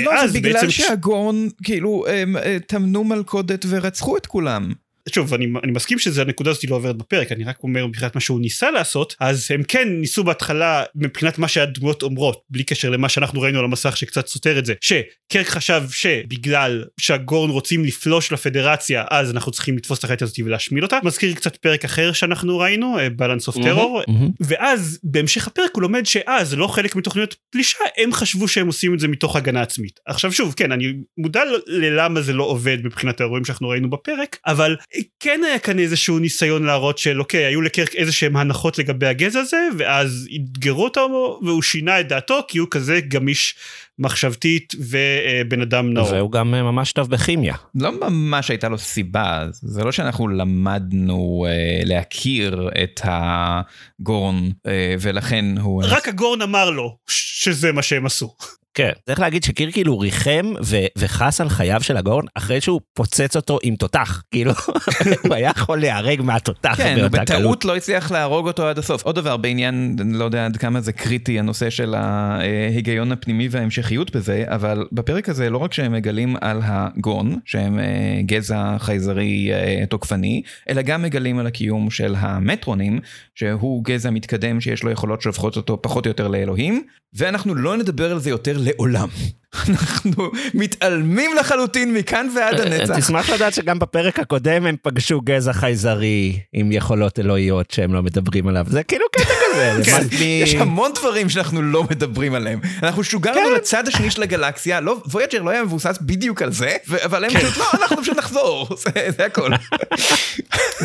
לא, 0.03 0.27
זה 0.27 0.41
בגלל 0.41 0.71
שהגורן, 0.71 1.49
כאילו, 1.65 2.05
הם 2.09 2.37
אה, 2.37 2.57
טמנו 2.67 3.05
מלכודת 3.05 3.65
ורצחו 3.69 4.17
את 4.17 4.27
כולם. 4.27 4.73
שוב 5.09 5.35
אני, 5.35 5.47
אני 5.65 5.73
מסכים 5.73 5.99
שזה 5.99 6.23
הנקודה 6.23 6.51
הזאת 6.51 6.65
לא 6.65 6.77
עוברת 6.77 6.97
בפרק 6.97 7.33
אני 7.33 7.45
רק 7.45 7.63
אומר 7.63 7.87
מבחינת 7.87 8.15
מה 8.15 8.21
שהוא 8.21 8.41
ניסה 8.41 8.71
לעשות 8.71 9.17
אז 9.21 9.47
הם 9.51 9.63
כן 9.63 9.89
ניסו 9.89 10.25
בהתחלה 10.25 10.85
מבחינת 10.95 11.39
מה 11.39 11.49
שהדמויות 11.49 12.03
אומרות 12.03 12.43
בלי 12.51 12.65
קשר 12.65 12.91
למה 12.91 13.09
שאנחנו 13.09 13.41
ראינו 13.41 13.59
על 13.59 13.65
המסך 13.65 13.97
שקצת 13.97 14.27
סותר 14.27 14.59
את 14.59 14.67
זה 14.67 14.75
שקרק 14.81 15.47
חשב 15.47 15.83
שבגלל 15.91 16.85
שהגורן 17.01 17.51
רוצים 17.51 17.85
לפלוש 17.85 18.33
לפדרציה 18.33 19.05
אז 19.11 19.31
אנחנו 19.31 19.53
צריכים 19.53 19.77
לתפוס 19.77 19.99
את 19.99 20.05
החייט 20.05 20.23
הזאת 20.23 20.37
ולהשמיד 20.45 20.83
אותה. 20.83 20.99
מזכיר 21.03 21.35
קצת 21.35 21.57
פרק 21.57 21.85
אחר 21.85 22.13
שאנחנו 22.13 22.59
ראינו 22.59 22.97
בלנס 23.17 23.49
אוף 23.49 23.57
טרור 23.63 24.03
ואז 24.41 24.99
בהמשך 25.03 25.47
הפרק 25.47 25.71
הוא 25.75 25.83
לומד 25.83 26.07
שאה 26.07 26.45
זה 26.45 26.57
לא 26.57 26.67
חלק 26.67 26.97
מתוכניות 26.97 27.37
פלישה 27.51 27.79
הם 27.97 28.13
חשבו 28.13 28.49
שהם 28.49 28.67
עושים 28.67 28.95
את 28.95 29.01
זה 29.01 29.09
מתוך 29.09 29.37
הגנה 29.37 29.63
עצמית. 29.63 30.01
עכשיו 30.07 30.33
שוב 30.33 30.55
כן 30.57 30.73
אני 30.73 30.93
מודע 31.19 31.43
ללמה 31.67 32.21
זה 32.21 32.33
לא 32.33 32.45
עובד 32.45 32.79
מבחינת 32.85 33.21
האירועים 33.21 33.45
שאנחנו 33.45 33.69
ראינו 33.69 33.91
בפרק 33.91 34.39
אבל 34.47 34.77
כן 35.21 35.41
היה 35.47 35.59
כאן 35.59 35.79
איזשהו 35.79 36.19
ניסיון 36.19 36.65
להראות 36.65 36.99
של 36.99 37.21
אוקיי 37.21 37.45
היו 37.45 37.63
לקרק 37.63 37.95
איזה 37.95 38.13
שהם 38.13 38.37
הנחות 38.37 38.79
לגבי 38.79 39.07
הגזע 39.07 39.41
הזה 39.41 39.69
ואז 39.79 40.29
אתגרו 40.37 40.85
אותו 40.85 41.39
והוא 41.43 41.63
שינה 41.63 42.01
את 42.01 42.09
דעתו 42.09 42.41
כי 42.49 42.59
הוא 42.59 42.69
כזה 42.71 43.01
גמיש 43.09 43.55
מחשבתית 43.99 44.75
ובן 44.79 45.61
אדם 45.63 45.93
נאור. 45.93 46.13
והוא 46.13 46.33
גם 46.33 46.51
ממש 46.51 46.93
טוב 46.93 47.11
בכימיה. 47.11 47.55
לא 47.75 47.91
ממש 48.01 48.51
הייתה 48.51 48.69
לו 48.69 48.79
סיבה 48.79 49.47
זה 49.53 49.85
לא 49.85 49.93
שאנחנו 49.93 50.29
למדנו 50.29 51.47
אה, 51.49 51.81
להכיר 51.85 52.69
את 52.83 53.01
הגורן 53.05 54.49
אה, 54.67 54.95
ולכן 55.01 55.45
הוא 55.61 55.83
רק 55.87 56.09
הגורן 56.09 56.43
אמר 56.43 56.71
לו 56.71 56.97
שזה 57.09 57.73
מה 57.73 57.83
שהם 57.83 58.07
עשו. 58.07 58.35
כן, 58.75 58.91
צריך 59.07 59.21
להגיד 59.21 59.45
שקיר 59.45 59.71
כאילו 59.71 59.99
ריחם 59.99 60.53
ו- 60.65 60.87
וחס 60.99 61.41
על 61.41 61.49
חייו 61.49 61.83
של 61.83 61.97
הגורן 61.97 62.25
אחרי 62.35 62.61
שהוא 62.61 62.81
פוצץ 62.95 63.37
אותו 63.37 63.59
עם 63.63 63.77
תותח. 63.77 64.23
כאילו, 64.31 64.53
הוא 65.25 65.35
היה 65.35 65.51
יכול 65.57 65.81
להיהרג 65.81 66.23
מהתותח 66.23 66.75
כן, 66.77 67.01
הוא 67.01 67.09
בטעות 67.09 67.65
לא 67.65 67.77
הצליח 67.77 68.11
להרוג 68.11 68.47
אותו 68.47 68.67
עד 68.67 68.79
הסוף. 68.79 69.03
עוד 69.03 69.15
דבר 69.15 69.37
בעניין, 69.37 69.97
אני 70.01 70.13
לא 70.13 70.25
יודע 70.25 70.47
עד 70.47 70.57
כמה 70.57 70.81
זה 70.81 70.93
קריטי 70.93 71.39
הנושא 71.39 71.71
של 71.71 71.95
ההיגיון 71.95 73.13
הפנימי 73.13 73.49
וההמשכיות 73.51 74.17
בזה, 74.17 74.45
אבל 74.47 74.87
בפרק 74.93 75.29
הזה 75.29 75.51
לא 75.51 75.59
רק 75.59 75.73
שהם 75.73 75.93
מגלים 75.93 76.37
על 76.41 76.61
הגורן, 76.65 77.35
שהם 77.45 77.79
אה, 77.79 78.21
גזע 78.27 78.77
חייזרי 78.79 79.51
אה, 79.53 79.87
תוקפני, 79.87 80.43
אלא 80.71 80.83
גם 80.83 81.03
מגלים 81.03 81.39
על 81.39 81.47
הקיום 81.47 81.91
של 81.91 82.15
המטרונים, 82.19 83.01
שהוא 83.35 83.85
גזע 83.85 84.11
מתקדם 84.11 84.61
שיש 84.61 84.83
לו 84.83 84.91
יכולות 84.91 85.23
שהופכות 85.23 85.57
אותו 85.57 85.83
פחות 85.83 86.07
או 86.07 86.11
יותר 86.11 86.29
לאלוהים, 86.29 86.83
ואנחנו 87.15 87.55
לא 87.55 87.77
נדבר 87.77 88.13
על 88.13 88.19
זה 88.19 88.31
יותר 88.31 88.59
לעולם. 88.65 89.09
אנחנו 89.69 90.31
מתעלמים 90.55 91.31
לחלוטין 91.41 91.95
מכאן 91.95 92.29
ועד 92.37 92.61
אה, 92.61 92.67
הנצח. 92.67 92.99
תשמח 92.99 93.31
לדעת 93.31 93.55
שגם 93.55 93.79
בפרק 93.79 94.19
הקודם 94.19 94.67
הם 94.67 94.77
פגשו 94.83 95.21
גזע 95.21 95.53
חייזרי 95.53 96.39
עם 96.53 96.73
יכולות 96.73 97.19
אלוהיות 97.19 97.71
שהם 97.71 97.95
לא 97.95 98.03
מדברים 98.03 98.49
עליו. 98.49 98.67
זה 98.69 98.83
כאילו 98.83 99.05
קטע 99.13 99.25
כזה. 99.53 99.81
כן, 99.85 100.17
יש 100.21 100.55
המון 100.55 100.93
דברים 100.95 101.29
שאנחנו 101.29 101.63
לא 101.63 101.85
מדברים 101.91 102.35
עליהם. 102.35 102.61
אנחנו 102.83 103.05
שוגרנו 103.05 103.41
כן. 103.49 103.55
לצד 103.57 103.89
השני 103.89 104.11
של 104.11 104.23
הגלקסיה, 104.23 104.81
לא, 104.81 104.97
וויג'ר 105.11 105.43
לא 105.43 105.51
היה 105.51 105.63
מבוסס 105.63 105.99
בדיוק 106.01 106.43
על 106.43 106.53
זה, 106.53 106.77
אבל 107.05 107.25
הם 107.25 107.31
כן. 107.31 107.39
פשוט 107.39 107.57
לא, 107.57 107.65
אנחנו 107.83 107.97
פשוט 108.03 108.19
נחזור, 108.19 108.69
זה 109.17 109.25
הכל. 109.27 109.51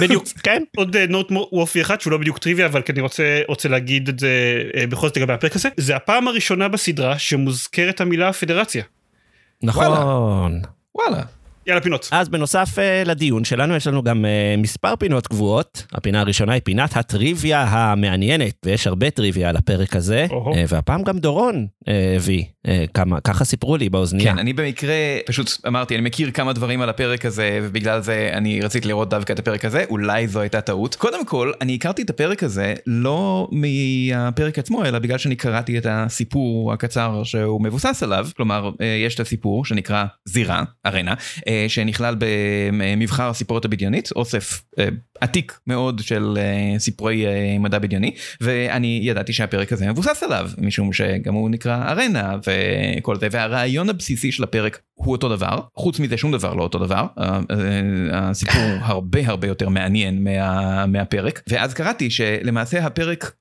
בדיוק, 0.02 0.24
כן. 0.44 0.64
עוד 0.78 0.98
נוט 0.98 1.32
וופי 1.52 1.82
אחד 1.82 2.02
שהוא 2.02 2.12
לא 2.12 2.18
בדיוק 2.18 2.38
טריוויה 2.38 2.66
אבל 2.66 2.82
כי 2.82 2.92
אני 2.92 3.02
רוצה, 3.02 3.42
רוצה 3.48 3.70
להגיד 3.70 4.10
את 4.10 4.20
זה 4.20 4.64
אה, 4.76 4.88
בכל 4.88 5.08
זאת 5.08 5.18
לגבי 5.18 5.34
הפרק 5.34 5.56
הזה, 5.56 5.70
זה 5.78 5.96
הפעם 5.96 6.28
הראשונה 6.28 6.68
בסדרה 6.68 7.20
שמוזכרת 7.20 8.02
המילה 8.02 8.34
פדרציה. 8.34 8.84
נכון. 9.64 10.62
וואלה. 10.96 11.22
יאללה 11.70 11.82
פינות. 11.82 12.10
אז 12.12 12.30
בנוסף 12.30 12.80
אה, 12.80 13.04
לדיון 13.06 13.44
שלנו 13.44 13.76
יש 13.76 13.88
לנו 13.88 14.04
גם 14.04 14.26
אה, 14.26 14.56
מספר 14.58 14.96
פינות 14.96 15.28
קבועות. 15.28 15.86
הפינה 15.94 16.22
הראשונה 16.22 16.54
היא 16.54 16.62
פינת 16.66 16.98
הטריוויה 16.98 17.64
המעניינת, 17.64 18.54
ויש 18.66 18.88
הרבה 18.88 19.10
טריוויה 19.10 19.50
על 19.50 19.58
הפרק 19.58 19.96
הזה, 19.96 20.28
אוהו. 20.30 20.54
אה, 20.56 20.64
והפעם 20.68 21.04
גם 21.04 21.20
דורון 21.20 21.68
אה, 21.88 22.14
הביא 22.16 22.40
אה, 22.40 22.46
כמה, 22.94 23.22
ככה 23.22 23.46
סיפרו 23.46 23.78
לי 23.78 23.90
באוזנייה. 23.90 24.34
כן, 24.34 24.40
אני 24.40 24.54
במקרה, 24.54 24.96
פשוט 25.26 25.52
אמרתי, 25.68 25.96
אני 25.96 26.04
מכיר 26.04 26.32
כמה 26.32 26.54
דברים 26.54 26.82
על 26.82 26.90
הפרק 26.90 27.26
הזה, 27.26 27.60
ובגלל 27.64 28.02
זה 28.02 28.30
אני 28.34 28.62
רציתי 28.62 28.88
לראות 28.88 29.10
דווקא 29.10 29.34
את 29.34 29.40
הפרק 29.40 29.66
הזה, 29.66 29.86
אולי 29.90 30.28
זו 30.28 30.40
הייתה 30.40 30.62
טעות. 30.62 30.96
קודם 30.96 31.26
כל, 31.26 31.52
אני 31.62 31.76
הכרתי 31.76 32.02
את 32.02 32.10
הפרק 32.10 32.44
הזה 32.44 32.74
לא 32.88 33.50
מהפרק 33.52 34.60
עצמו, 34.60 34.86
אלא 34.86 35.00
בגלל 35.00 35.18
שאני 35.18 35.36
קראתי 35.36 35.78
את 35.78 35.86
הסיפור 35.90 36.74
הקצר 36.74 37.24
שהוא 37.24 37.62
מבוסס 37.62 38.04
עליו. 38.04 38.28
כלומר, 38.36 38.72
אה, 38.82 38.86
יש 39.06 39.16
את 39.16 39.20
הסיפור 39.20 39.66
שנקרא 39.66 40.06
זירה, 40.26 40.64
ארנה, 40.86 41.14
אה, 41.48 41.66
שנכלל 41.68 42.16
במבחר 42.20 43.30
הסיפורת 43.30 43.66
הבדיונית, 43.66 44.10
אוסף 44.16 44.62
אה, 44.80 44.88
עתיק 45.22 45.60
מאוד 45.68 46.00
של 46.00 46.38
אה, 46.38 46.80
סיפורי 46.80 47.26
אה, 47.26 47.58
מדע 47.60 47.80
בדיוני, 47.80 48.16
ואני 48.42 49.00
ידעתי 49.04 49.34
שהפרק 49.34 49.74
הזה 49.74 49.88
מבוסס 49.88 50.24
עליו, 50.24 50.50
משום 50.58 50.94
שגם 50.94 51.34
הוא 51.34 51.50
נקרא 51.50 51.92
ארנה 51.92 52.36
וכל 52.48 53.16
זה, 53.16 53.28
והרעיון 53.32 53.90
הבסיסי 53.90 54.32
של 54.32 54.44
הפרק 54.44 54.80
הוא 54.94 55.12
אותו 55.12 55.30
דבר, 55.30 55.60
חוץ 55.76 56.00
מזה 56.00 56.18
שום 56.18 56.32
דבר 56.32 56.54
לא 56.54 56.64
אותו 56.64 56.80
דבר, 56.80 57.06
ה- 57.18 57.24
ה- 57.24 57.40
הסיפור 58.14 58.62
הרבה 58.82 59.20
הרבה 59.28 59.48
יותר 59.48 59.70
מעניין 59.70 60.24
מה, 60.24 60.86
מהפרק, 60.86 61.42
ואז 61.50 61.74
קראתי 61.74 62.10
שלמעשה 62.10 62.86
הפרק 62.86 63.32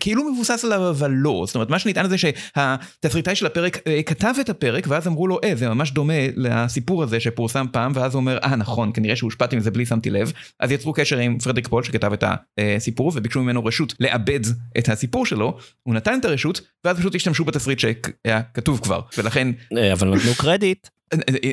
כאילו 0.00 0.32
מבוסס 0.32 0.64
עליו 0.64 0.90
אבל 0.90 1.10
לא, 1.10 1.44
זאת 1.46 1.54
אומרת 1.54 1.70
מה 1.70 1.78
שנטען 1.78 2.08
זה 2.08 2.16
שהתסריטאי 2.18 3.34
של 3.34 3.46
הפרק 3.46 3.78
אה, 3.86 4.02
כתב 4.02 4.34
את 4.40 4.48
הפרק 4.48 4.84
ואז 4.88 5.06
אמרו 5.06 5.26
לו 5.26 5.38
אה 5.44 5.52
זה 5.54 5.68
ממש 5.68 5.92
דומה 5.92 6.12
לסיפור 6.36 7.02
הזה 7.02 7.20
שפורסם 7.20 7.66
פעם 7.72 7.92
ואז 7.94 8.14
הוא 8.14 8.20
אומר 8.20 8.38
אה 8.38 8.56
נכון 8.56 8.90
כנראה 8.94 9.16
שהושפעתי 9.16 9.56
מזה 9.56 9.70
בלי 9.70 9.86
שמתי 9.86 10.10
לב 10.10 10.32
אז 10.60 10.70
יצרו 10.92 11.04
קשר 11.04 11.18
עם 11.18 11.38
פרדריק 11.38 11.68
פול 11.68 11.82
שכתב 11.82 12.12
את 12.12 12.24
הסיפור 12.60 13.12
וביקשו 13.14 13.42
ממנו 13.42 13.64
רשות 13.64 13.94
לעבד 14.00 14.40
את 14.78 14.88
הסיפור 14.88 15.26
שלו 15.26 15.58
הוא 15.82 15.94
נתן 15.94 16.18
את 16.20 16.24
הרשות 16.24 16.60
ואז 16.84 16.98
פשוט 16.98 17.14
השתמשו 17.14 17.44
בתסריט 17.44 17.78
שהיה 17.78 18.42
כתוב 18.54 18.80
כבר 18.80 19.00
ולכן 19.18 19.48
אה, 19.76 19.92
אבל 19.92 20.14
נתנו 20.14 20.34
קרדיט. 20.34 20.88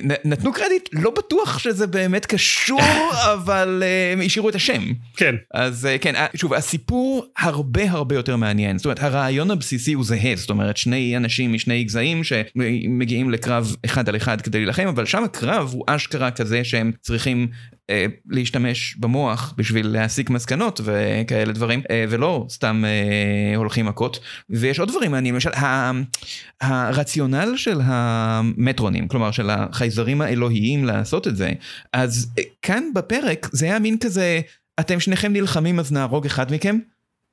נ- 0.04 0.32
נתנו 0.32 0.54
קרדיט 0.54 0.90
לא 0.94 1.12
בטוח 1.18 1.60
שזה 1.60 1.88
באמת 1.88 2.26
קשור 2.26 2.82
אבל 3.34 3.84
אה, 3.86 4.14
הם 4.14 4.22
השאירו 4.26 4.50
את 4.50 4.56
השם. 4.56 4.84
כן. 5.18 5.36
אז 5.54 5.86
אה, 5.86 5.98
כן, 5.98 6.16
אה, 6.16 6.26
שוב, 6.36 6.54
הסיפור 6.54 7.26
הרבה 7.38 7.92
הרבה 7.92 8.16
יותר 8.16 8.36
מעניין. 8.36 8.78
זאת 8.78 8.86
אומרת, 8.86 9.04
הרעיון 9.04 9.52
הבסיסי 9.52 9.94
הוא 9.94 10.04
זהה, 10.06 10.36
זאת 10.36 10.50
אומרת, 10.50 10.78
שני 10.78 11.18
אנשים 11.18 11.54
משני 11.54 11.84
גזעים 11.84 12.22
שמגיעים 12.24 13.30
לקרב 13.30 13.76
אחד 13.86 14.10
על 14.10 14.16
אחד 14.16 14.42
כדי 14.42 14.58
להילחם, 14.58 14.88
אבל 14.88 15.06
שם 15.06 15.24
הקרב 15.24 15.70
הוא 15.74 15.84
אשכרה 15.88 16.32
כזה 16.32 16.64
שהם 16.64 16.92
צריכים 17.02 17.48
אה, 17.74 17.79
להשתמש 18.30 18.96
במוח 19.00 19.54
בשביל 19.58 19.88
להסיק 19.88 20.30
מסקנות 20.30 20.82
וכאלה 20.84 21.54
דברים, 21.54 21.82
אה, 21.92 22.06
ולא 22.10 22.46
סתם 22.50 22.84
אה, 22.86 23.56
הולכים 23.56 23.86
מכות. 23.86 24.20
ויש 24.50 24.80
עוד 24.80 24.90
דברים 24.90 25.12
מעניינים, 25.12 25.34
למשל, 25.34 25.50
הרציונל 26.62 27.54
של 27.56 27.80
המטרונים, 27.84 29.08
כלומר 29.08 29.32
של 29.32 29.50
החייזרים 29.50 30.22
האלוהיים 30.22 30.86
לעשות 30.86 31.28
את 31.28 31.36
זה, 31.36 31.52
אז 31.94 32.32
אה, 32.38 32.44
כאן 32.62 32.84
בפרק 32.96 33.50
זה 33.52 33.66
היה 33.66 33.80
מין 33.80 33.98
כזה, 33.98 34.42
אתם 34.80 35.00
שניכם 35.00 35.34
נלחמים 35.34 35.80
אז 35.80 35.92
נהרוג 35.92 36.26
אחד 36.26 36.54
מכם, 36.54 36.80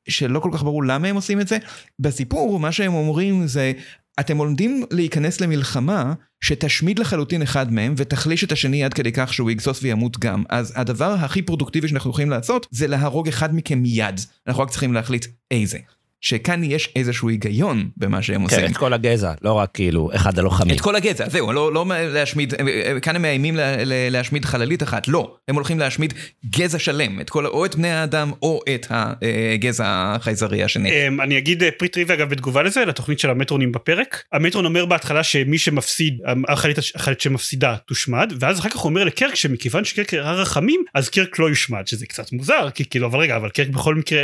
שלא 0.08 0.40
כל 0.40 0.50
כך 0.52 0.62
ברור 0.62 0.84
למה 0.84 1.08
הם 1.08 1.16
עושים 1.16 1.40
את 1.40 1.48
זה. 1.48 1.58
בסיפור 1.98 2.60
מה 2.60 2.72
שהם 2.72 2.94
אומרים 2.94 3.46
זה, 3.46 3.72
אתם 4.20 4.36
עומדים 4.36 4.84
להיכנס 4.90 5.40
למלחמה 5.40 6.12
שתשמיד 6.40 6.98
לחלוטין 6.98 7.42
אחד 7.42 7.72
מהם 7.72 7.94
ותחליש 7.96 8.44
את 8.44 8.52
השני 8.52 8.84
עד 8.84 8.94
כדי 8.94 9.12
כך 9.12 9.34
שהוא 9.34 9.50
יגסוס 9.50 9.82
וימות 9.82 10.18
גם. 10.18 10.44
אז 10.48 10.72
הדבר 10.76 11.12
הכי 11.12 11.42
פרודוקטיבי 11.42 11.88
שאנחנו 11.88 12.10
יכולים 12.10 12.30
לעשות 12.30 12.66
זה 12.70 12.86
להרוג 12.86 13.28
אחד 13.28 13.54
מכם 13.54 13.78
מיד. 13.78 14.20
אנחנו 14.46 14.62
רק 14.62 14.70
צריכים 14.70 14.92
להחליט 14.92 15.26
איזה. 15.50 15.78
שכאן 16.26 16.64
יש 16.64 16.92
איזשהו 16.96 17.28
היגיון 17.28 17.88
במה 17.96 18.22
שהם 18.22 18.42
עושים. 18.42 18.58
כן, 18.58 18.66
את 18.66 18.76
כל 18.76 18.92
הגזע, 18.92 19.32
לא 19.42 19.52
רק 19.52 19.70
כאילו 19.74 20.10
אחד 20.14 20.38
הלוחמים. 20.38 20.76
את 20.76 20.80
כל 20.80 20.96
הגזע, 20.96 21.28
זהו, 21.28 21.52
לא, 21.52 21.72
לא 21.72 21.86
להשמיד, 21.88 22.54
כאן 23.02 23.16
הם 23.16 23.22
מאיימים 23.22 23.56
לה, 23.56 23.76
להשמיד 24.10 24.44
חללית 24.44 24.82
אחת, 24.82 25.08
לא, 25.08 25.36
הם 25.48 25.54
הולכים 25.54 25.78
להשמיד 25.78 26.14
גזע 26.46 26.78
שלם, 26.78 27.20
את 27.20 27.30
כל, 27.30 27.46
או 27.46 27.64
את 27.64 27.74
בני 27.74 27.90
האדם 27.90 28.32
או 28.42 28.60
את 28.74 28.86
הגזע 28.90 29.84
החייזרי 29.86 30.64
השני. 30.64 31.08
אמ, 31.08 31.20
אני 31.20 31.38
אגיד 31.38 31.62
אה, 31.62 31.70
פרי 31.70 31.88
טריוויה 31.88 32.18
אגב 32.18 32.30
בתגובה 32.30 32.62
לזה, 32.62 32.84
לתוכנית 32.84 33.18
של 33.18 33.30
המטרונים 33.30 33.72
בפרק. 33.72 34.22
המטרון 34.32 34.64
אומר 34.64 34.86
בהתחלה 34.86 35.22
שמי 35.22 35.58
שמפסיד, 35.58 36.18
החללית 36.48 36.78
שמפסידה 37.18 37.76
תושמד, 37.86 38.32
ואז 38.40 38.60
אחר 38.60 38.68
כך 38.68 38.76
הוא 38.76 38.90
אומר 38.90 39.04
לקרק 39.04 39.34
שמכיוון 39.34 39.84
שקרק 39.84 40.14
הראה 40.14 40.32
רחמים, 40.32 40.82
אז 40.94 41.08
קרק 41.08 41.38
לא 41.38 41.48
יושמד, 41.48 41.86
שזה 41.86 42.06
קצת 42.06 42.32
מוזר, 42.32 42.70
כי 42.74 42.84
כאילו, 42.84 43.06
אבל 43.06 43.18
רגע, 43.18 43.36
אבל 43.36 43.48
קרק 43.48 43.68
בכל 43.68 43.94
מקרה 43.94 44.22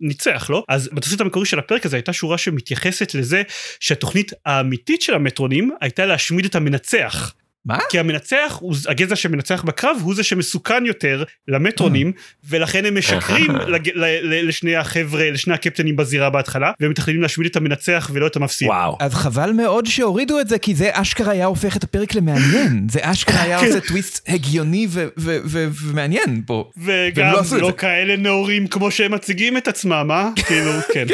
ניצח 0.00 0.50
לא 0.50 0.64
אז 0.68 0.90
בתסריט 0.92 1.20
המקורי 1.20 1.46
של 1.46 1.58
הפרק 1.58 1.86
הזה 1.86 1.96
הייתה 1.96 2.12
שורה 2.12 2.38
שמתייחסת 2.38 3.14
לזה 3.14 3.42
שהתוכנית 3.80 4.32
האמיתית 4.46 5.02
של 5.02 5.14
המטרונים 5.14 5.70
הייתה 5.80 6.06
להשמיד 6.06 6.44
את 6.44 6.54
המנצח. 6.54 7.34
מה? 7.66 7.78
כי 7.90 7.98
המנצח, 7.98 8.58
הוא, 8.60 8.74
הגזע 8.88 9.16
שמנצח 9.16 9.62
בקרב 9.62 9.96
הוא 10.02 10.14
זה 10.14 10.22
שמסוכן 10.22 10.86
יותר 10.86 11.24
למטרונים 11.48 12.12
ולכן 12.48 12.86
הם 12.86 12.98
משקרים 12.98 13.50
לג, 13.74 13.88
ל, 13.94 14.04
ל, 14.04 14.48
לשני 14.48 14.76
החבר'ה, 14.76 15.30
לשני 15.30 15.54
הקפטנים 15.54 15.96
בזירה 15.96 16.30
בהתחלה 16.30 16.72
והם 16.80 16.90
מתכננים 16.90 17.22
להשמיד 17.22 17.46
את 17.50 17.56
המנצח 17.56 18.10
ולא 18.12 18.26
את 18.26 18.36
המפסיד. 18.36 18.68
וואו. 18.68 18.96
אז 19.00 19.14
חבל 19.14 19.52
מאוד 19.52 19.86
שהורידו 19.86 20.40
את 20.40 20.48
זה 20.48 20.58
כי 20.58 20.74
זה 20.74 20.90
אשכרה 20.92 21.32
היה 21.32 21.46
הופך 21.46 21.76
את 21.76 21.84
הפרק 21.84 22.14
למעניין. 22.14 22.86
זה 22.90 23.00
אשכרה 23.02 23.42
היה 23.42 23.58
כן. 23.60 23.66
עושה 23.66 23.80
טוויסט 23.80 24.28
הגיוני 24.28 24.86
ו- 24.90 25.06
ו- 25.18 25.38
ו- 25.44 25.68
ומעניין 25.84 26.42
פה. 26.46 26.70
וגם 26.76 27.32
לא 27.32 27.58
לא. 27.58 27.72
כאלה 27.76 28.16
נאורים 28.16 28.66
כמו 28.66 28.90
שהם 28.90 29.14
מציגים 29.14 29.56
את 29.56 29.68
עצמם, 29.68 30.08
אה? 30.10 30.28
כאילו, 30.46 30.72
כן. 30.92 31.06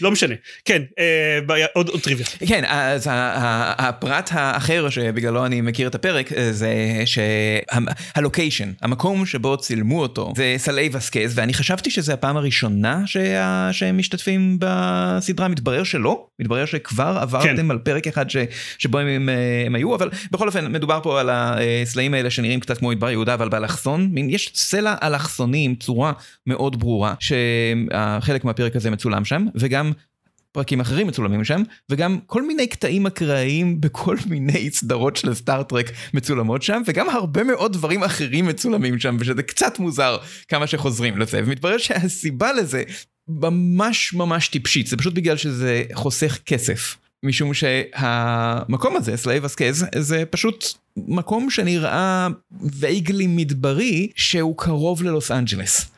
לא 0.00 0.10
משנה. 0.10 0.34
כן, 0.64 0.82
אה, 0.98 1.66
עוד 1.74 1.88
עוד 1.88 2.00
טריוויה. 2.00 2.26
כן, 2.48 2.64
אז 2.66 3.08
הפרט 3.78 4.30
האחר 4.32 4.90
שבגללו 4.90 5.46
אני 5.46 5.57
מכיר 5.60 5.88
את 5.88 5.94
הפרק 5.94 6.32
אה, 6.32 6.52
זה 6.52 6.72
שהלוקיישן, 7.06 8.72
המקום 8.82 9.26
שבו 9.26 9.56
צילמו 9.56 10.00
אותו, 10.00 10.32
זה 10.36 10.54
סלעי 10.58 10.88
וסקז, 10.92 11.32
ואני 11.38 11.54
חשבתי 11.54 11.90
שזה 11.90 12.14
הפעם 12.14 12.36
הראשונה 12.36 13.02
שה- 13.06 13.68
שהם 13.72 13.98
משתתפים 13.98 14.58
בסדרה, 14.60 15.48
מתברר 15.48 15.84
שלא, 15.84 16.26
מתברר 16.38 16.64
שכבר 16.64 17.18
עברתם 17.20 17.56
כן. 17.56 17.70
על 17.70 17.78
פרק 17.78 18.06
אחד 18.06 18.30
ש- 18.30 18.36
שבו 18.78 18.98
הם, 18.98 19.06
הם, 19.08 19.28
הם 19.66 19.74
היו, 19.74 19.94
אבל 19.94 20.10
בכל 20.30 20.46
אופן 20.46 20.72
מדובר 20.72 21.00
פה 21.02 21.20
על 21.20 21.30
הסלעים 21.32 22.14
האלה 22.14 22.30
שנראים 22.30 22.60
קצת 22.60 22.78
כמו 22.78 22.88
מדבר 22.90 23.10
יהודה, 23.10 23.34
אבל 23.34 23.48
באלכסון, 23.48 24.08
מין- 24.12 24.30
יש 24.30 24.50
סלע 24.54 24.94
אלכסוני 25.02 25.64
עם 25.64 25.74
צורה 25.74 26.12
מאוד 26.46 26.78
ברורה, 26.80 27.14
שחלק 27.20 28.44
מהפרק 28.44 28.76
הזה 28.76 28.90
מצולם 28.90 29.24
שם, 29.24 29.46
וגם 29.54 29.92
פרקים 30.52 30.80
אחרים 30.80 31.06
מצולמים 31.06 31.44
שם, 31.44 31.62
וגם 31.90 32.18
כל 32.26 32.46
מיני 32.46 32.66
קטעים 32.66 33.06
אקראיים 33.06 33.80
בכל 33.80 34.16
מיני 34.26 34.70
סדרות 34.70 35.16
של 35.16 35.34
סטארט-טרק 35.34 35.90
מצולמות 36.14 36.62
שם, 36.62 36.82
וגם 36.86 37.10
הרבה 37.10 37.44
מאוד 37.44 37.72
דברים 37.72 38.02
אחרים 38.02 38.46
מצולמים 38.46 38.98
שם, 38.98 39.16
ושזה 39.20 39.42
קצת 39.42 39.78
מוזר 39.78 40.16
כמה 40.48 40.66
שחוזרים 40.66 41.18
לזה, 41.18 41.40
ומתברר 41.44 41.78
שהסיבה 41.78 42.52
לזה 42.52 42.82
ממש 43.28 44.14
ממש 44.14 44.48
טיפשית, 44.48 44.86
זה 44.86 44.96
פשוט 44.96 45.14
בגלל 45.14 45.36
שזה 45.36 45.82
חוסך 45.92 46.38
כסף. 46.46 46.96
משום 47.22 47.54
שהמקום 47.54 48.96
הזה, 48.96 49.16
סלעי 49.16 49.44
ואסקז, 49.44 49.86
זה 49.98 50.24
פשוט 50.30 50.64
מקום 50.96 51.50
שנראה 51.50 52.28
vaguely 52.62 53.26
מדברי 53.26 54.08
שהוא 54.16 54.58
קרוב 54.58 55.02
ללוס 55.02 55.30
אנג'לס. 55.30 55.97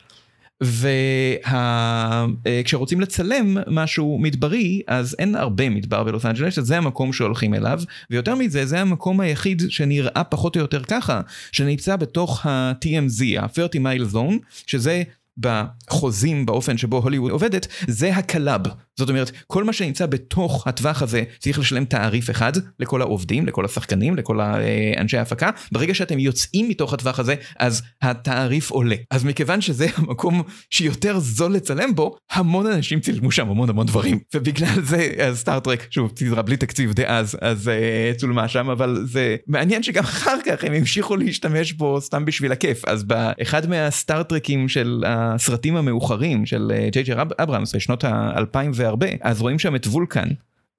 וכשרוצים 0.62 3.00
לצלם 3.00 3.56
משהו 3.66 4.18
מדברי, 4.18 4.82
אז 4.86 5.16
אין 5.18 5.34
הרבה 5.34 5.70
מדבר 5.70 6.04
בלוס 6.04 6.26
אנג'לס, 6.26 6.58
זה 6.58 6.78
המקום 6.78 7.12
שהולכים 7.12 7.54
אליו, 7.54 7.80
ויותר 8.10 8.34
מזה, 8.34 8.66
זה 8.66 8.80
המקום 8.80 9.20
היחיד 9.20 9.62
שנראה 9.68 10.24
פחות 10.24 10.56
או 10.56 10.60
יותר 10.60 10.82
ככה, 10.82 11.20
שנמצא 11.52 11.96
בתוך 11.96 12.46
ה-TMZ, 12.46 13.40
ה-30 13.40 13.78
mile 13.78 14.14
zone, 14.14 14.34
שזה 14.66 15.02
בחוזים 15.38 16.46
באופן 16.46 16.78
שבו 16.78 16.98
הוליווד 16.98 17.30
עובדת, 17.30 17.66
זה 17.86 18.16
הקלאב. 18.16 18.60
זאת 19.00 19.08
אומרת, 19.08 19.30
כל 19.46 19.64
מה 19.64 19.72
שנמצא 19.72 20.06
בתוך 20.06 20.66
הטווח 20.66 21.02
הזה 21.02 21.22
צריך 21.38 21.58
לשלם 21.58 21.84
תעריף 21.84 22.30
אחד 22.30 22.52
לכל 22.78 23.02
העובדים, 23.02 23.46
לכל 23.46 23.64
השחקנים, 23.64 24.16
לכל 24.16 24.40
האנשי 24.40 25.18
ההפקה. 25.18 25.50
ברגע 25.72 25.94
שאתם 25.94 26.18
יוצאים 26.18 26.68
מתוך 26.68 26.92
הטווח 26.92 27.18
הזה, 27.18 27.34
אז 27.58 27.82
התעריף 28.02 28.70
עולה. 28.70 28.96
אז 29.10 29.24
מכיוון 29.24 29.60
שזה 29.60 29.86
המקום 29.96 30.42
שיותר 30.70 31.18
זול 31.18 31.52
לצלם 31.52 31.94
בו, 31.94 32.16
המון 32.30 32.66
אנשים 32.66 33.00
צילמו 33.00 33.30
שם 33.30 33.48
המון 33.48 33.70
המון 33.70 33.86
דברים. 33.86 34.18
ובגלל 34.34 34.82
זה, 34.82 35.30
סטארט-טרק, 35.34 35.86
שוב, 35.90 36.12
סדרה 36.18 36.42
בלי 36.42 36.56
תקציב 36.56 36.92
דאז, 36.92 37.36
אז 37.40 37.70
uh, 38.14 38.18
צולמה 38.18 38.48
שם, 38.48 38.70
אבל 38.70 39.02
זה 39.04 39.36
מעניין 39.46 39.82
שגם 39.82 40.04
אחר 40.14 40.36
כך 40.46 40.64
הם 40.64 40.72
המשיכו 40.72 41.16
להשתמש 41.16 41.72
בו 41.72 42.00
סתם 42.00 42.24
בשביל 42.24 42.52
הכיף. 42.52 42.84
אז 42.84 43.04
באחד 43.04 43.68
מהסטארט-טרקים 43.68 44.68
של 44.68 45.04
הסרטים 45.06 45.76
המאוחרים 45.76 46.46
של 46.46 46.72
אה, 46.74 46.88
ג'יי 46.92 47.02
ג'י 47.02 47.12
אברהמס 47.42 47.74
בשנות 47.74 48.04
ה-2000 48.04 48.70
והרבה, 48.90 49.06
אז 49.20 49.40
רואים 49.40 49.58
שם 49.58 49.74
את 49.76 49.86
וולקן. 49.86 50.28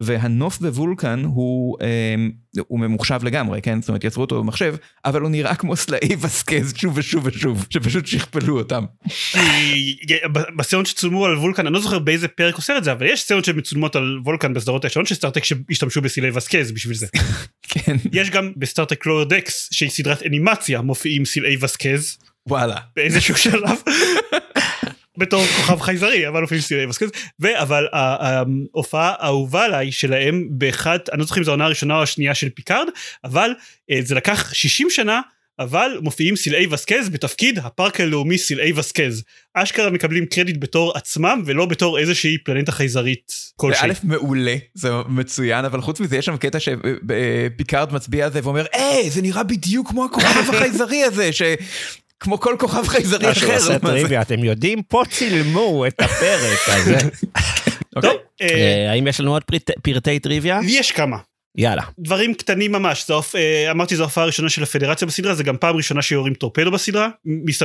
והנוף 0.01 0.59
בוולקן 0.59 1.23
הוא, 1.25 1.77
אה, 1.81 2.15
הוא 2.67 2.79
ממוחשב 2.79 3.19
לגמרי, 3.23 3.61
כן? 3.61 3.81
זאת 3.81 3.89
אומרת, 3.89 4.03
יצרו 4.03 4.23
אותו 4.23 4.43
במחשב, 4.43 4.75
אבל 5.05 5.21
הוא 5.21 5.29
נראה 5.29 5.55
כמו 5.55 5.75
סלעי 5.75 6.15
ואסקז 6.21 6.73
שוב 6.75 6.97
ושוב 6.97 7.25
ושוב, 7.25 7.65
שפשוט 7.69 8.05
שכפלו 8.05 8.57
אותם. 8.57 8.85
בסצנות 10.57 10.85
שצולמו 10.85 11.25
על 11.25 11.37
וולקן, 11.37 11.65
אני 11.65 11.73
לא 11.73 11.81
זוכר 11.81 11.99
באיזה 11.99 12.27
פרק 12.27 12.55
עושה 12.55 12.77
את 12.77 12.83
זה, 12.83 12.91
אבל 12.91 13.05
יש 13.05 13.21
סצנות 13.21 13.45
שמצולמות 13.45 13.95
על 13.95 14.19
וולקן 14.23 14.53
בסדרות 14.53 14.83
הישנות 14.83 15.07
של 15.07 15.15
סטאר 15.15 15.31
טרק 15.31 15.43
שהשתמשו 15.43 16.01
בסלעי 16.01 16.29
ואסקז 16.29 16.71
בשביל 16.71 16.95
זה. 16.95 17.07
כן, 17.69 17.95
יש 18.13 18.29
גם 18.29 18.51
בסטאר 18.57 18.87
טרק 18.87 19.05
לואר 19.05 19.23
דקס, 19.23 19.69
שהיא 19.71 19.89
סדרת 19.89 20.23
אנימציה, 20.25 20.81
מופיעים 20.81 21.25
סלעי 21.25 21.57
ואסקז 21.61 22.17
וואלה. 22.47 22.75
באיזשהו 22.95 23.37
שלב. 23.37 23.77
בתור 25.17 25.45
כוכב 25.45 25.79
חייזרי 25.79 26.27
אבל 26.27 26.41
מופיעים 26.41 26.61
סלעי 26.61 26.85
ואסקז 26.85 27.09
אבל 27.43 27.87
ההופעה 27.91 29.15
האהובה 29.19 29.65
עליי 29.65 29.91
שלהם 29.91 30.47
באחד 30.49 30.99
אני 31.11 31.19
לא 31.19 31.25
זוכר 31.25 31.39
אם 31.39 31.43
זו 31.43 31.51
העונה 31.51 31.65
הראשונה 31.65 31.97
או 31.97 32.03
השנייה 32.03 32.35
של 32.35 32.49
פיקארד 32.49 32.87
אבל 33.23 33.51
אה, 33.91 33.99
זה 34.01 34.15
לקח 34.15 34.53
60 34.53 34.89
שנה 34.89 35.21
אבל 35.59 35.97
מופיעים 36.01 36.35
סלעי 36.35 36.67
ואסקז 36.67 37.09
בתפקיד 37.09 37.59
הפארק 37.59 38.01
הלאומי 38.01 38.37
סלעי 38.37 38.73
ואסקז. 38.73 39.23
אשכרה 39.53 39.89
מקבלים 39.89 40.25
קרדיט 40.25 40.57
בתור 40.59 40.91
עצמם 40.95 41.41
ולא 41.45 41.65
בתור 41.65 41.99
איזושהי 41.99 42.37
פלנטה 42.37 42.71
חייזרית 42.71 43.23
זה 43.27 43.51
כלשהי. 43.55 43.89
א' 43.89 43.93
מעולה, 44.03 44.55
זה 44.73 44.89
מצוין, 45.09 45.65
אבל 45.65 45.81
חוץ 45.81 45.99
מזה 45.99 46.17
יש 46.17 46.25
שם 46.25 46.37
קטע 46.37 46.57
שפיקארד 46.59 47.93
מצביע 47.93 48.25
על 48.25 48.31
זה 48.31 48.39
ואומר, 48.43 48.65
היי, 48.73 49.09
זה 49.09 49.21
נראה 49.21 49.43
בדיוק 49.43 49.89
כמו 49.89 50.05
הכוכב 50.05 50.49
החייזרי 50.55 51.03
הזה, 51.03 51.33
ש... 51.33 51.41
כמו 52.21 52.39
כל 52.39 52.55
כוכב 52.59 52.87
חייזרי 52.87 53.35
שהוא 53.35 53.47
אחר. 53.49 53.55
עושה 53.55 53.73
מה 53.73 53.77
זה? 53.79 53.95
טריוויה, 53.95 54.21
אתם 54.21 54.43
יודעים? 54.43 54.83
פה 54.83 55.03
צילמו 55.09 55.87
את 55.87 56.01
הפרק 56.01 56.59
הזה. 56.67 56.97
טוב, 58.01 58.13
אה, 58.41 58.47
אה, 58.47 58.91
האם 58.91 59.07
יש 59.07 59.19
לנו 59.19 59.31
עוד 59.33 59.43
פרט- 59.43 59.79
פרטי 59.81 60.19
טריוויה? 60.19 60.59
יש 60.67 60.91
כמה. 60.91 61.17
יאללה. 61.57 61.81
דברים 61.99 62.33
קטנים 62.33 62.71
ממש, 62.71 63.11
אה, 63.35 63.71
אמרתי 63.71 63.95
זו 63.95 64.03
ההופעה 64.03 64.23
הראשונה 64.23 64.49
של 64.49 64.63
הפדרציה 64.63 65.07
בסדרה, 65.07 65.35
זה 65.35 65.43
גם 65.43 65.57
פעם 65.57 65.75
ראשונה 65.75 66.01
שיורים 66.01 66.33
טורפדו 66.33 66.71
בסדרה, 66.71 67.09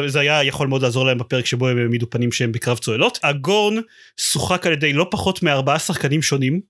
זה 0.06 0.20
היה 0.20 0.44
יכול 0.44 0.66
מאוד 0.66 0.82
לעזור 0.82 1.06
להם 1.06 1.18
בפרק 1.18 1.46
שבו 1.46 1.68
הם 1.68 1.78
העמידו 1.78 2.10
פנים 2.10 2.32
שהם 2.32 2.52
בקרב 2.52 2.78
צוללות. 2.78 3.18
הגורן 3.22 3.74
שוחק 4.20 4.66
על 4.66 4.72
ידי 4.72 4.92
לא 4.92 5.06
פחות 5.10 5.42
מארבעה 5.42 5.78
שחקנים 5.78 6.22
שונים, 6.22 6.60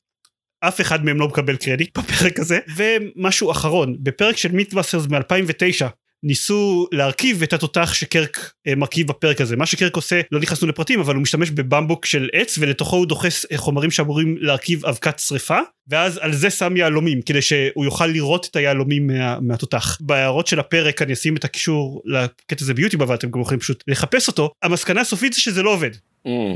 אף 0.61 0.81
אחד 0.81 1.05
מהם 1.05 1.18
לא 1.20 1.29
מקבל 1.29 1.57
קרדיט 1.57 1.99
בפרק 1.99 2.38
הזה, 2.40 2.59
ומשהו 2.77 3.51
אחרון, 3.51 3.96
בפרק 4.01 4.37
של 4.37 4.53
מית'באסטרס 4.53 5.07
מ-2009, 5.07 5.87
ניסו 6.22 6.87
להרכיב 6.92 7.42
את 7.42 7.52
התותח 7.52 7.94
שקירק 7.95 8.53
אה, 8.66 8.74
מרכיב 8.74 9.09
בפרק 9.09 9.40
הזה. 9.40 9.57
מה 9.57 9.66
שקירק 9.66 9.97
עושה, 9.96 10.20
לא 10.33 10.40
נכנסנו 10.40 10.68
לפרטים, 10.68 11.00
אבל 11.00 11.14
הוא 11.14 11.22
משתמש 11.22 11.50
בבמבוק 11.50 12.07
של 12.07 12.29
עץ, 12.33 12.59
ולתוכו 12.61 12.96
הוא 12.96 13.07
דוחס 13.07 13.46
אה, 13.52 13.59
חומרים 13.59 13.90
שאמורים 13.90 14.37
להרכיב 14.40 14.87
אבק 14.87 15.19
שרפה, 15.18 15.59
ועל 15.88 16.33
זה 16.33 16.50
שם 16.50 16.76
יהלומים, 16.76 17.22
כדי 17.22 17.42
שהוא 17.42 17.85
יוכל 17.85 18.07
לירות 18.07 18.47
את 18.50 18.57
היהלומים 18.57 19.07
מה, 19.07 19.40
מהתותח. 19.40 19.98
בהערות 20.00 20.46
של 20.46 20.61
הפרק 20.61 21.02
אני 21.02 21.12
אשים 21.12 21.37
את 21.37 21.44
הקישור 21.44 22.02
לקטע 22.05 22.64
הזה 22.64 22.74
ביוטיוב, 22.74 23.02
אבל 23.02 23.14
אתם 23.14 23.31
גם 23.31 23.40
יכולים 23.40 23.61
פשוט 23.61 23.85
לחפש 23.88 24.29
אותו. 24.29 24.50
המסקנה 24.62 25.00
הסופית 25.00 25.33
זה 25.33 25.40
שזה 25.40 25.62
לא 25.62 25.70
עובד. 25.70 25.90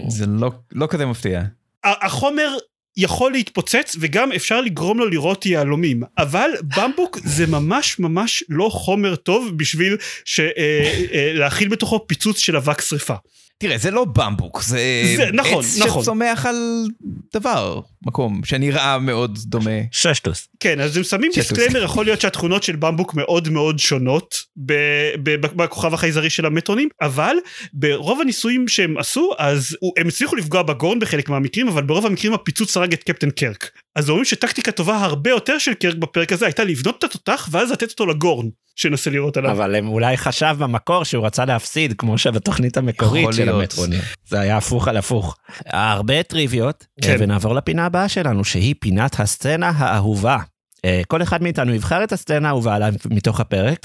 זה 0.08 0.26
לא- 0.26 0.50
לא 0.72 0.86
כזה 0.90 1.06
מפתיע. 1.06 1.42
החומר 1.84 2.48
יכול 2.96 3.32
להתפוצץ 3.32 3.96
וגם 4.00 4.32
אפשר 4.32 4.60
לגרום 4.60 4.98
לו 4.98 5.08
לירות 5.08 5.46
יהלומים 5.46 6.02
אבל 6.18 6.50
במבוק 6.76 7.18
זה 7.36 7.46
ממש 7.46 7.98
ממש 7.98 8.44
לא 8.48 8.68
חומר 8.72 9.16
טוב 9.16 9.50
בשביל 9.56 9.96
ש- 10.24 10.40
אה, 10.40 10.52
אה, 11.12 11.30
להכיל 11.34 11.68
בתוכו 11.68 12.06
פיצוץ 12.06 12.38
של 12.38 12.56
אבק 12.56 12.80
שרפה. 12.80 13.14
תראה, 13.60 13.78
זה 13.78 13.90
לא 13.90 14.04
במבוק, 14.04 14.62
זה, 14.62 14.78
זה- 15.16 15.30
נכון, 15.32 15.64
עץ 15.64 15.78
נכון. 15.78 16.02
שצומח 16.02 16.46
על 16.46 16.86
דבר, 17.34 17.80
מקום, 18.06 18.40
שנראה 18.44 18.98
מאוד 18.98 19.38
דומה. 19.44 19.70
ששטוס. 19.92 20.48
כן, 20.60 20.80
אז 20.80 20.96
הם 20.96 21.02
שמים. 21.02 21.30
disclaimer, 21.34 21.82
יכול 21.82 22.04
להיות 22.04 22.20
שהתכונות 22.20 22.62
של 22.62 22.76
במבוק 22.76 23.14
מאוד 23.14 23.48
מאוד 23.48 23.78
שונות 23.78 24.34
ב- 24.66 24.72
ב- 25.22 25.46
ב- 25.46 25.62
בכוכב 25.62 25.94
החייזרי 25.94 26.30
של 26.30 26.46
המטרונים, 26.46 26.88
אבל 27.02 27.34
ברוב 27.72 28.20
הניסויים 28.20 28.68
שהם 28.68 28.98
עשו, 28.98 29.30
אז 29.38 29.76
הוא- 29.80 29.92
הם 29.98 30.08
הצליחו 30.08 30.36
לפגוע 30.36 30.62
בגורן 30.62 30.98
בחלק 30.98 31.28
מהמקרים, 31.28 31.68
אבל 31.68 31.82
ברוב 31.82 32.06
המקרים 32.06 32.34
הפיצוץ 32.34 32.76
הרג 32.76 32.92
את 32.92 33.02
קפטן 33.04 33.30
קרק. 33.30 33.70
אז 33.96 34.08
אומרים 34.08 34.24
שטקטיקה 34.24 34.72
טובה 34.72 34.96
הרבה 34.96 35.30
יותר 35.30 35.58
של 35.58 35.74
קרק 35.74 35.94
בפרק 35.94 36.32
הזה 36.32 36.46
הייתה 36.46 36.64
לבנות 36.64 36.98
את 36.98 37.04
התותח 37.04 37.48
ואז 37.50 37.70
לתת 37.70 37.90
אותו 37.90 38.06
לגורן, 38.06 38.46
שינסה 38.76 39.10
לראות 39.10 39.36
עליו. 39.36 39.50
אבל 39.50 39.74
הם 39.74 39.88
אולי 39.88 40.16
חשב 40.16 40.56
במקור 40.58 41.04
שהוא 41.04 41.26
רצה 41.26 41.44
להפסיד, 41.44 41.94
כמו 41.98 42.18
שבתוכנית 42.18 42.76
המקורית 42.76 43.28
של 43.32 43.49
המטרונים. 43.50 44.00
זה 44.28 44.40
היה 44.40 44.56
הפוך 44.56 44.88
על 44.88 44.96
הפוך. 44.96 45.36
הרבה 45.66 46.22
טריוויות, 46.22 46.86
כן. 47.02 47.16
ונעבור 47.18 47.54
לפינה 47.54 47.86
הבאה 47.86 48.08
שלנו, 48.08 48.44
שהיא 48.44 48.74
פינת 48.80 49.20
הסצנה 49.20 49.72
האהובה. 49.76 50.38
אה, 50.84 51.02
כל 51.08 51.22
אחד 51.22 51.42
מאיתנו 51.42 51.74
יבחר 51.74 52.04
את 52.04 52.12
הסצנה 52.12 52.48
האהובה 52.48 52.74
עליו 52.74 52.94
מתוך 53.10 53.40
הפרק, 53.40 53.78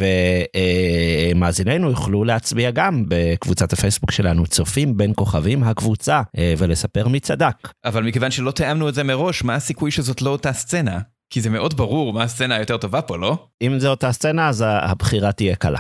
ומאזיננו 1.36 1.90
יוכלו 1.90 2.24
להצביע 2.24 2.72
גם 2.72 3.04
בקבוצת 3.08 3.74
הפייסבוק 3.74 4.12
שלנו, 4.12 4.48
צופים 4.48 4.98
בין 4.98 5.12
כוכבים 5.16 5.64
הקבוצה, 5.64 6.22
אה, 6.38 6.54
ולספר 6.58 7.08
מי 7.08 7.20
צדק. 7.20 7.56
אבל 7.86 8.04
מכיוון 8.04 8.32
שלא 8.32 8.52
תיאמנו 8.52 8.90
את 8.90 8.94
זה 8.94 9.04
מראש, 9.04 9.44
מה 9.44 9.56
הסיכוי 9.56 9.92
שזאת 9.92 10.22
לא 10.22 10.30
אותה 10.30 10.54
סצנה? 10.54 11.00
כי 11.30 11.42
זה 11.42 11.50
מאוד 11.50 11.78
ברור 11.78 12.14
מה 12.14 12.24
הסצנה 12.24 12.56
היותר 12.56 12.78
טובה 12.78 13.02
פה, 13.02 13.18
לא? 13.18 13.38
אם 13.62 13.80
זו 13.80 13.90
אותה 13.90 14.12
סצנה, 14.12 14.50
אז 14.50 14.64
הבחירה 14.68 15.32
תהיה 15.32 15.56
קלה. 15.56 15.80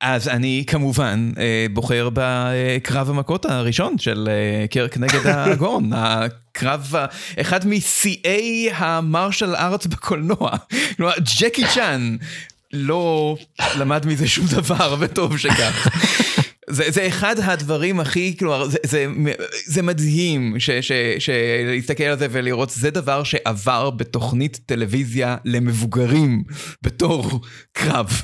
אז 0.00 0.28
אני 0.28 0.64
כמובן 0.66 1.30
אה, 1.38 1.66
בוחר 1.72 2.08
בקרב 2.12 3.10
המכות 3.10 3.44
הראשון 3.44 3.98
של 3.98 4.28
אה, 4.30 4.66
קרק 4.66 4.98
נגד 4.98 5.26
הגורן, 5.26 5.90
הקרב, 5.92 6.94
אחד 7.40 7.66
משיאי 7.66 8.68
המרשל 8.74 9.54
ארט 9.54 9.86
בקולנוע, 9.86 10.50
כלומר 10.96 11.14
ג'קי 11.40 11.64
צ'אן 11.74 12.16
לא 12.72 13.36
למד 13.78 14.06
מזה 14.06 14.28
שום 14.28 14.46
דבר 14.46 14.96
וטוב 15.00 15.38
שכך. 15.38 15.88
זה, 16.70 16.90
זה 16.90 17.06
אחד 17.06 17.36
הדברים 17.38 18.00
הכי, 18.00 18.36
כלומר, 18.38 18.68
זה, 18.68 18.78
זה, 18.86 19.06
זה 19.66 19.82
מדהים 19.82 20.54
ש, 20.58 20.70
ש, 20.70 20.92
ש, 21.18 21.30
להסתכל 21.66 22.04
על 22.04 22.18
זה 22.18 22.26
ולראות, 22.30 22.70
זה 22.70 22.90
דבר 22.90 23.22
שעבר 23.24 23.90
בתוכנית 23.90 24.60
טלוויזיה 24.66 25.36
למבוגרים 25.44 26.42
בתור 26.82 27.40
קרב. 27.72 28.22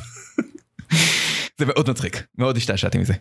זה 1.59 1.67
מאוד 1.67 1.91
מצחיק, 1.91 2.23
מאוד 2.39 2.57
השתעשעתי 2.57 2.99
מזה. 2.99 3.15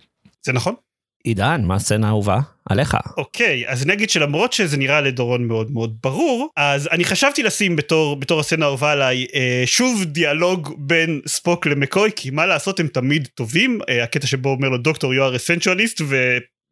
זה 0.45 0.53
נכון? 0.53 0.75
עידן, 1.23 1.62
מה 1.65 1.75
הסצנה 1.75 2.07
האהובה? 2.07 2.39
עליך. 2.69 2.97
אוקיי, 3.17 3.67
אז 3.67 3.86
נגיד 3.86 4.10
שלמרות 4.10 4.53
שזה 4.53 4.77
נראה 4.77 5.01
לדורון 5.01 5.47
מאוד 5.47 5.71
מאוד 5.71 5.97
ברור, 6.03 6.49
אז 6.57 6.88
אני 6.91 7.05
חשבתי 7.05 7.43
לשים 7.43 7.75
בתור, 7.75 8.15
בתור 8.15 8.39
הסצנה 8.39 8.65
האהובה 8.65 8.91
עליי 8.91 9.25
אה, 9.36 9.63
שוב 9.65 10.03
דיאלוג 10.03 10.75
בין 10.77 11.21
ספוק 11.27 11.65
למקוי, 11.65 12.10
כי 12.15 12.29
מה 12.29 12.45
לעשות 12.45 12.79
הם 12.79 12.88
תמיד 12.88 13.27
טובים, 13.36 13.79
אה, 13.89 14.03
הקטע 14.03 14.27
שבו 14.27 14.49
אומר 14.49 14.69
לו 14.69 14.77
דוקטור 14.77 15.13
you 15.13 15.17
are 15.17 15.36
essentialist 15.36 16.01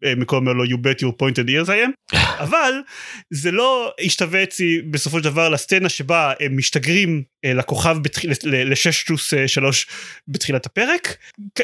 אה, 0.04 0.14
אומר 0.32 0.54
לו 0.54 0.64
you 0.66 0.78
bet 0.78 1.02
your 1.02 1.12
pointed 1.12 1.50
ears 1.50 1.70
I 1.70 1.88
am, 2.16 2.18
אבל 2.46 2.74
זה 3.30 3.52
לא 3.52 3.94
השתווה 4.06 4.44
אצלי 4.44 4.82
בסופו 4.82 5.18
של 5.18 5.24
דבר 5.24 5.50
לסצנה 5.50 5.90
שבה 5.90 6.34
הם 6.40 6.58
משתגרים 6.58 7.24
אה, 7.46 7.54
לכוכב 7.54 7.98
בתחיל, 8.02 8.32
ל- 8.44 8.72
לששטוס 8.72 9.34
אה, 9.34 9.48
שלוש 9.48 9.88
בתחילת 10.28 10.66
הפרק, 10.66 11.18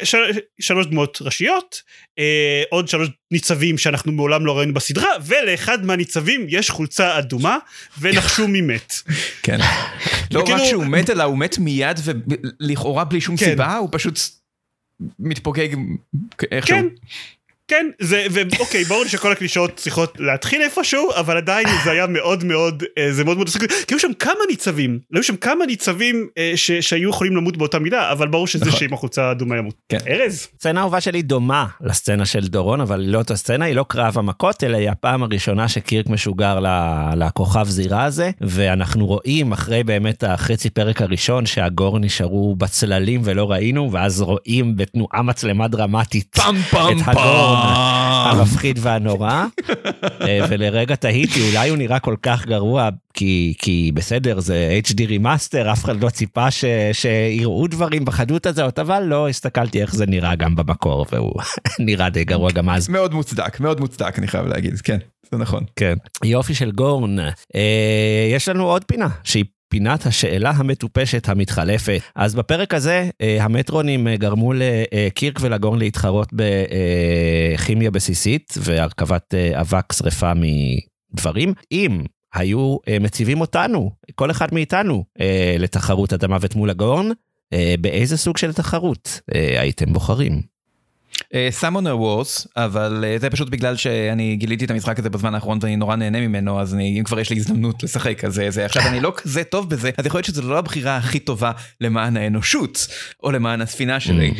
של, 0.04 0.18
שלוש 0.60 0.86
דמות 0.86 1.18
ראשיות, 1.20 1.82
עוד 2.70 2.88
שלוש 2.88 3.08
ניצבים 3.30 3.78
שאנחנו 3.78 4.12
מעולם 4.12 4.46
לא 4.46 4.58
ראינו 4.58 4.74
בסדרה, 4.74 5.08
ולאחד 5.26 5.84
מהניצבים 5.84 6.46
יש 6.48 6.70
חולצה 6.70 7.18
אדומה, 7.18 7.58
ונחשו 8.00 8.48
מי 8.52 8.60
מת. 8.60 8.94
כן. 9.42 9.58
לא 10.34 10.44
רק 10.48 10.64
שהוא 10.64 10.84
מת, 10.86 11.10
אלא 11.10 11.22
הוא 11.22 11.38
מת 11.38 11.58
מיד 11.58 12.00
ולכאורה 12.04 13.04
בלי 13.04 13.20
שום 13.20 13.36
כן. 13.36 13.44
סיבה, 13.44 13.76
הוא 13.76 13.88
פשוט 13.92 14.18
מתפוגג 15.18 15.68
איכשהו. 16.50 16.76
כן. 17.68 17.86
זה, 18.00 18.26
ואוקיי, 18.30 18.84
ברור 18.84 19.02
לי 19.02 19.08
שכל 19.08 19.32
הקלישאות 19.32 19.76
צריכות 19.76 20.14
להתחיל 20.18 20.62
איפשהו, 20.62 21.10
אבל 21.20 21.36
עדיין 21.36 21.66
זה 21.84 21.90
היה 21.90 22.06
מאוד 22.06 22.44
מאוד, 22.44 22.82
אה, 22.98 23.12
זה 23.12 23.24
מאוד 23.24 23.36
מאוד 23.36 23.48
עסק, 23.48 23.60
כי 23.86 23.94
היו 23.94 23.98
שם 23.98 24.12
כמה 24.18 24.32
ניצבים, 24.50 24.98
היו 25.14 25.22
שם 25.22 25.36
כמה 25.36 25.66
ניצבים 25.66 26.28
אה, 26.38 26.52
ש, 26.56 26.72
שהיו 26.72 27.10
יכולים 27.10 27.36
למות 27.36 27.56
באותה 27.56 27.78
מידה, 27.78 28.12
אבל 28.12 28.28
ברור 28.28 28.46
שזה 28.46 28.64
נכון. 28.64 28.80
שעם 28.80 28.92
החולצה 28.92 29.24
האדומה 29.24 29.56
ימות. 29.56 29.74
כן. 29.88 29.98
ארז? 30.08 30.48
הסצנה 30.56 30.80
האהובה 30.80 31.00
שלי 31.00 31.22
דומה 31.22 31.66
לסצנה 31.80 32.26
של 32.26 32.46
דורון, 32.46 32.80
אבל 32.80 33.00
לא 33.00 33.18
אותה 33.18 33.36
סצנה, 33.36 33.64
היא 33.64 33.74
לא 33.74 33.84
קרב 33.88 34.18
המכות, 34.18 34.64
אלא 34.64 34.76
היא 34.76 34.90
הפעם 34.90 35.22
הראשונה 35.22 35.68
שקירק 35.68 36.06
משוגר 36.08 36.60
ל- 36.60 36.66
לכוכב 37.24 37.64
זירה 37.68 38.04
הזה, 38.04 38.30
ואנחנו 38.40 39.06
רואים 39.06 39.52
אחרי 39.52 39.84
באמת 39.84 40.24
החצי 40.24 40.70
פרק 40.70 41.02
הראשון 41.02 41.46
שהגור 41.46 41.98
נשארו 41.98 42.56
בצללים 42.56 43.20
ולא 43.24 43.50
ראינו, 43.50 43.92
ואז 43.92 44.20
רואים 44.22 44.76
בתנועה 44.76 45.22
מצלמה 45.22 45.68
דרמטית 45.68 46.36
את 46.38 46.40
הגורן 47.06 47.55
המפחיד 48.30 48.78
והנורא, 48.82 49.44
אה, 50.20 50.40
ולרגע 50.48 50.94
תהיתי, 50.94 51.48
אולי 51.50 51.68
הוא 51.68 51.78
נראה 51.78 51.98
כל 51.98 52.16
כך 52.22 52.46
גרוע, 52.46 52.88
כי, 53.14 53.54
כי 53.58 53.90
בסדר, 53.94 54.40
זה 54.40 54.80
HD 54.84 55.06
remaster, 55.06 55.72
אף 55.72 55.84
אחד 55.84 56.02
לא 56.02 56.08
ציפה 56.08 56.50
ש, 56.50 56.64
שיראו 56.92 57.66
דברים 57.66 58.04
בחדות 58.04 58.46
הזאת, 58.46 58.78
אבל 58.78 59.02
לא, 59.02 59.28
הסתכלתי 59.28 59.82
איך 59.82 59.94
זה 59.94 60.06
נראה 60.06 60.34
גם 60.34 60.56
במקור, 60.56 61.06
והוא 61.12 61.32
נראה 61.86 62.10
די 62.10 62.24
גרוע 62.24 62.52
גם 62.52 62.70
אז. 62.70 62.88
מאוד 62.88 63.14
מוצדק, 63.14 63.60
מאוד 63.60 63.80
מוצדק, 63.80 64.18
אני 64.18 64.28
חייב 64.28 64.46
להגיד, 64.46 64.80
כן, 64.80 64.98
זה 65.32 65.38
נכון. 65.38 65.64
כן. 65.76 65.94
יופי 66.24 66.54
של 66.54 66.70
גורן. 66.70 67.18
אה, 67.18 68.30
יש 68.32 68.48
לנו 68.48 68.64
עוד 68.64 68.84
פינה, 68.84 69.08
שהיא 69.24 69.44
פינת 69.68 70.06
השאלה 70.06 70.50
המטופשת 70.50 71.28
המתחלפת. 71.28 72.00
אז 72.14 72.34
בפרק 72.34 72.74
הזה, 72.74 73.10
אה, 73.20 73.44
המטרונים 73.44 74.08
אה, 74.08 74.16
גרמו 74.16 74.52
לקירק 74.52 75.38
ולגורן 75.40 75.78
להתחרות 75.78 76.28
בכימיה 76.32 77.90
בסיסית 77.90 78.54
והרכבת 78.60 79.34
אה, 79.34 79.60
אבק 79.60 79.92
שרפה 79.92 80.32
מדברים. 81.14 81.52
אם 81.72 82.02
היו 82.34 82.76
מציבים 83.00 83.40
אותנו, 83.40 83.90
כל 84.14 84.30
אחד 84.30 84.54
מאיתנו, 84.54 85.04
לתחרות 85.58 86.12
המוות 86.22 86.54
מול 86.54 86.70
הגורן, 86.70 87.08
באיזה 87.80 88.16
סוג 88.16 88.36
של 88.36 88.52
תחרות 88.52 89.20
הייתם 89.58 89.92
בוחרים? 89.92 90.42
סאמונר 91.50 91.98
וורס, 91.98 92.46
אבל 92.56 93.04
אה, 93.06 93.18
זה 93.18 93.30
פשוט 93.30 93.48
בגלל 93.48 93.76
שאני 93.76 94.36
גיליתי 94.36 94.64
את 94.64 94.70
המשחק 94.70 94.98
הזה 94.98 95.10
בזמן 95.10 95.34
האחרון 95.34 95.58
ואני 95.62 95.76
נורא 95.76 95.96
נהנה 95.96 96.20
ממנו, 96.20 96.60
אז 96.60 96.74
אני, 96.74 96.98
אם 96.98 97.04
כבר 97.04 97.20
יש 97.20 97.30
לי 97.30 97.36
הזדמנות 97.36 97.82
לשחק, 97.82 98.24
אז 98.24 98.38
אה, 98.38 98.50
זה 98.50 98.64
עכשיו 98.64 98.82
אני 98.86 99.00
לא 99.00 99.12
כזה 99.16 99.44
טוב 99.44 99.70
בזה, 99.70 99.90
אז 99.96 100.06
יכול 100.06 100.18
להיות 100.18 100.26
שזו 100.26 100.42
לא 100.42 100.58
הבחירה 100.58 100.96
הכי 100.96 101.18
טובה 101.18 101.52
למען 101.80 102.16
האנושות, 102.16 102.86
או 103.22 103.32
למען 103.32 103.60
הספינה 103.60 104.00
שלי. 104.00 104.34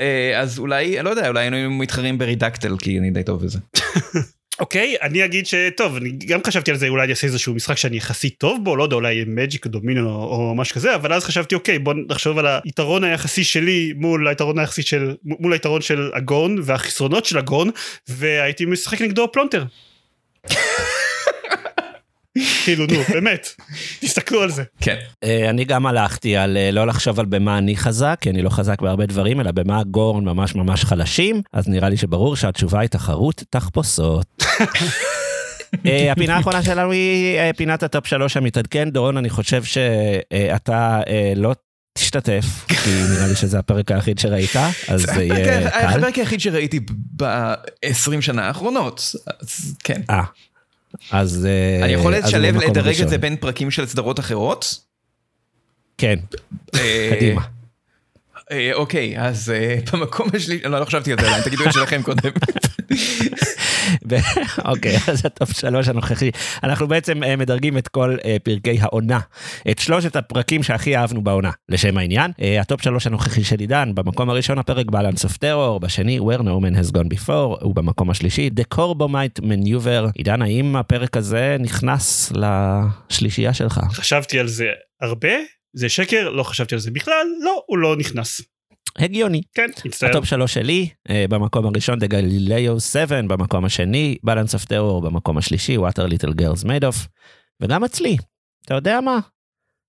אה, 0.00 0.40
אז 0.40 0.58
אולי, 0.58 1.02
לא 1.02 1.10
יודע, 1.10 1.28
אולי 1.28 1.40
היינו 1.40 1.70
מתחרים 1.70 2.18
ברידקטל, 2.18 2.76
כי 2.78 2.98
אני 2.98 3.10
די 3.10 3.22
טוב 3.22 3.44
בזה. 3.44 3.58
אוקיי, 4.60 4.96
אני 5.02 5.24
אגיד 5.24 5.46
שטוב, 5.46 5.96
אני 5.96 6.10
גם 6.10 6.40
חשבתי 6.46 6.70
על 6.70 6.76
זה, 6.76 6.88
אולי 6.88 7.04
אני 7.04 7.10
אעשה 7.10 7.26
איזשהו 7.26 7.54
משחק 7.54 7.76
שאני 7.76 7.96
יחסית 7.96 8.34
טוב 8.38 8.64
בו, 8.64 8.76
לא 8.76 8.82
יודע, 8.82 8.96
אולי 8.96 9.24
מג'יק 9.26 9.66
או 9.66 10.00
או, 10.00 10.54
משהו 10.54 10.74
כזה, 10.74 10.94
אבל 10.94 11.12
אז 11.12 11.24
חשבתי, 11.24 11.54
אוקיי, 11.54 11.78
בוא 11.78 11.94
נחשוב 12.08 12.38
על 12.38 12.46
היתרון 12.64 13.04
היחסי 13.04 13.44
שלי 13.44 13.92
מול 13.96 14.28
היתרון 14.28 14.58
היחסי 14.58 14.82
של, 14.82 15.14
מול 15.24 15.52
היתרון 15.52 15.80
של 15.80 16.10
הגון 16.14 16.58
והחסרונות 16.62 17.24
של 17.24 17.38
הגון, 17.38 17.70
והייתי 18.08 18.64
משחק 18.64 19.00
נגדו 19.00 19.32
פלונטר. 19.32 19.64
כאילו, 22.64 22.86
נו, 22.86 23.02
באמת, 23.08 23.48
תסתכלו 24.00 24.42
על 24.42 24.50
זה. 24.50 24.62
כן. 24.80 24.96
אה, 25.24 25.50
אני 25.50 25.64
גם 25.64 25.86
הלכתי 25.86 26.36
על 26.36 26.56
אה, 26.56 26.70
לא 26.70 26.86
לחשוב 26.86 27.20
על 27.20 27.26
במה 27.26 27.58
אני 27.58 27.76
חזק, 27.76 28.18
כי 28.20 28.30
אני 28.30 28.42
לא 28.42 28.50
חזק 28.50 28.82
בהרבה 28.82 29.06
דברים, 29.06 29.40
אלא 29.40 29.50
במה 29.50 29.78
הגורן 29.80 30.24
ממש 30.24 30.54
ממש 30.54 30.84
חלשים, 30.84 31.42
אז 31.52 31.68
נראה 31.68 31.88
לי 31.88 31.96
שברור 31.96 32.36
שהתשובה 32.36 32.80
היא 32.80 32.88
תחרות 32.88 33.42
תחפושות. 33.50 34.26
אה, 35.86 36.12
הפינה 36.12 36.36
האחרונה 36.36 36.62
שלנו 36.62 36.90
היא 36.90 37.52
פינת 37.56 37.82
הטופ 37.82 38.06
שלוש 38.06 38.36
המתעדכן. 38.36 38.90
דורון, 38.90 39.16
אני 39.16 39.30
חושב 39.30 39.64
שאתה 39.64 41.00
לא 41.36 41.54
תשתתף, 41.98 42.44
כי 42.68 42.90
נראה 43.10 43.26
לי 43.26 43.34
שזה 43.34 43.58
הפרק 43.58 43.90
היחיד 43.90 44.18
שראית, 44.18 44.56
אז 44.88 45.00
זה 45.00 45.22
יהיה 45.22 45.44
קל. 45.44 45.68
הפרק 45.68 46.18
היחיד 46.18 46.40
שראיתי 46.40 46.80
ב-20 47.16 48.20
שנה 48.20 48.46
האחרונות, 48.46 49.14
אז 49.40 49.76
כן. 49.84 50.00
אה, 50.10 50.22
אז... 51.10 51.48
אני 51.82 51.92
יכול 51.92 52.14
לשלב, 52.14 52.56
לדרג 52.56 53.00
את. 53.00 53.08
זה 53.08 53.18
בין 53.18 53.36
פרקים 53.36 53.70
של 53.70 53.86
סדרות 53.86 54.20
אחרות? 54.20 54.80
כן, 55.98 56.18
אה, 56.74 57.10
קדימה. 57.16 57.42
אה, 58.52 58.70
אוקיי, 58.74 59.20
אז 59.20 59.50
אה, 59.50 59.76
במקום 59.92 60.28
השלישי, 60.34 60.62
לא, 60.64 60.80
לא 60.80 60.84
חשבתי 60.84 61.12
על 61.12 61.18
זה 61.20 61.44
תגידו 61.44 61.64
את 61.64 61.72
שלכם 61.72 62.02
קודם. 62.02 62.30
אוקיי, 64.70 64.96
אז 65.08 65.26
הטופ 65.26 65.52
שלוש 65.52 65.88
הנוכחי. 65.88 66.30
אנחנו 66.62 66.88
בעצם 66.88 67.22
אה, 67.24 67.36
מדרגים 67.36 67.78
את 67.78 67.88
כל 67.88 68.16
אה, 68.24 68.36
פרקי 68.42 68.78
העונה. 68.80 69.20
את 69.70 69.78
שלושת 69.78 70.16
הפרקים 70.16 70.62
שהכי 70.62 70.96
אהבנו 70.96 71.22
בעונה, 71.22 71.50
לשם 71.68 71.98
העניין. 71.98 72.30
אה, 72.42 72.60
הטופ 72.60 72.82
שלוש 72.82 73.06
הנוכחי 73.06 73.44
של 73.44 73.60
עידן, 73.60 73.94
במקום 73.94 74.30
הראשון 74.30 74.58
הפרק 74.58 74.86
Balance 74.86 75.24
of 75.24 75.36
Terror, 75.36 75.78
בשני 75.80 76.18
Where 76.18 76.42
No 76.42 76.44
Man 76.44 76.76
Has 76.76 76.96
Gone 76.96 77.14
Before, 77.14 77.66
ובמקום 77.66 78.10
השלישי 78.10 78.50
The 78.60 78.76
Corbomite 78.78 79.42
Maneuver. 79.42 80.10
עידן, 80.14 80.42
האם 80.42 80.76
הפרק 80.76 81.16
הזה 81.16 81.56
נכנס 81.60 82.32
לשלישייה 82.32 83.54
שלך? 83.54 83.80
חשבתי 83.92 84.38
על 84.38 84.48
זה 84.48 84.66
הרבה, 85.00 85.32
זה 85.74 85.88
שקר, 85.88 86.28
לא 86.28 86.42
חשבתי 86.42 86.74
על 86.74 86.80
זה 86.80 86.90
בכלל, 86.90 87.26
לא, 87.40 87.62
הוא 87.66 87.78
לא 87.78 87.96
נכנס. 87.96 88.40
הגיוני. 88.98 89.42
כן, 89.54 89.70
מצטער. 89.84 90.10
הטופ 90.10 90.24
שלוש 90.24 90.54
שלי, 90.54 90.88
אה, 91.10 91.24
במקום 91.28 91.66
הראשון 91.66 91.98
The 91.98 92.06
Galileo 92.08 92.80
7, 92.80 93.22
במקום 93.22 93.64
השני 93.64 94.16
Balance 94.26 94.58
of 94.58 94.64
Terror, 94.64 95.00
במקום 95.04 95.38
השלישי 95.38 95.76
Water 95.78 96.08
Little 96.08 96.32
Girls 96.40 96.64
Made 96.64 96.82
of, 96.92 97.06
וגם 97.60 97.84
אצלי, 97.84 98.16
אתה 98.66 98.74
יודע 98.74 99.00
מה? 99.00 99.18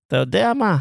אתה 0.06 0.16
יודע 0.16 0.52
מה? 0.54 0.76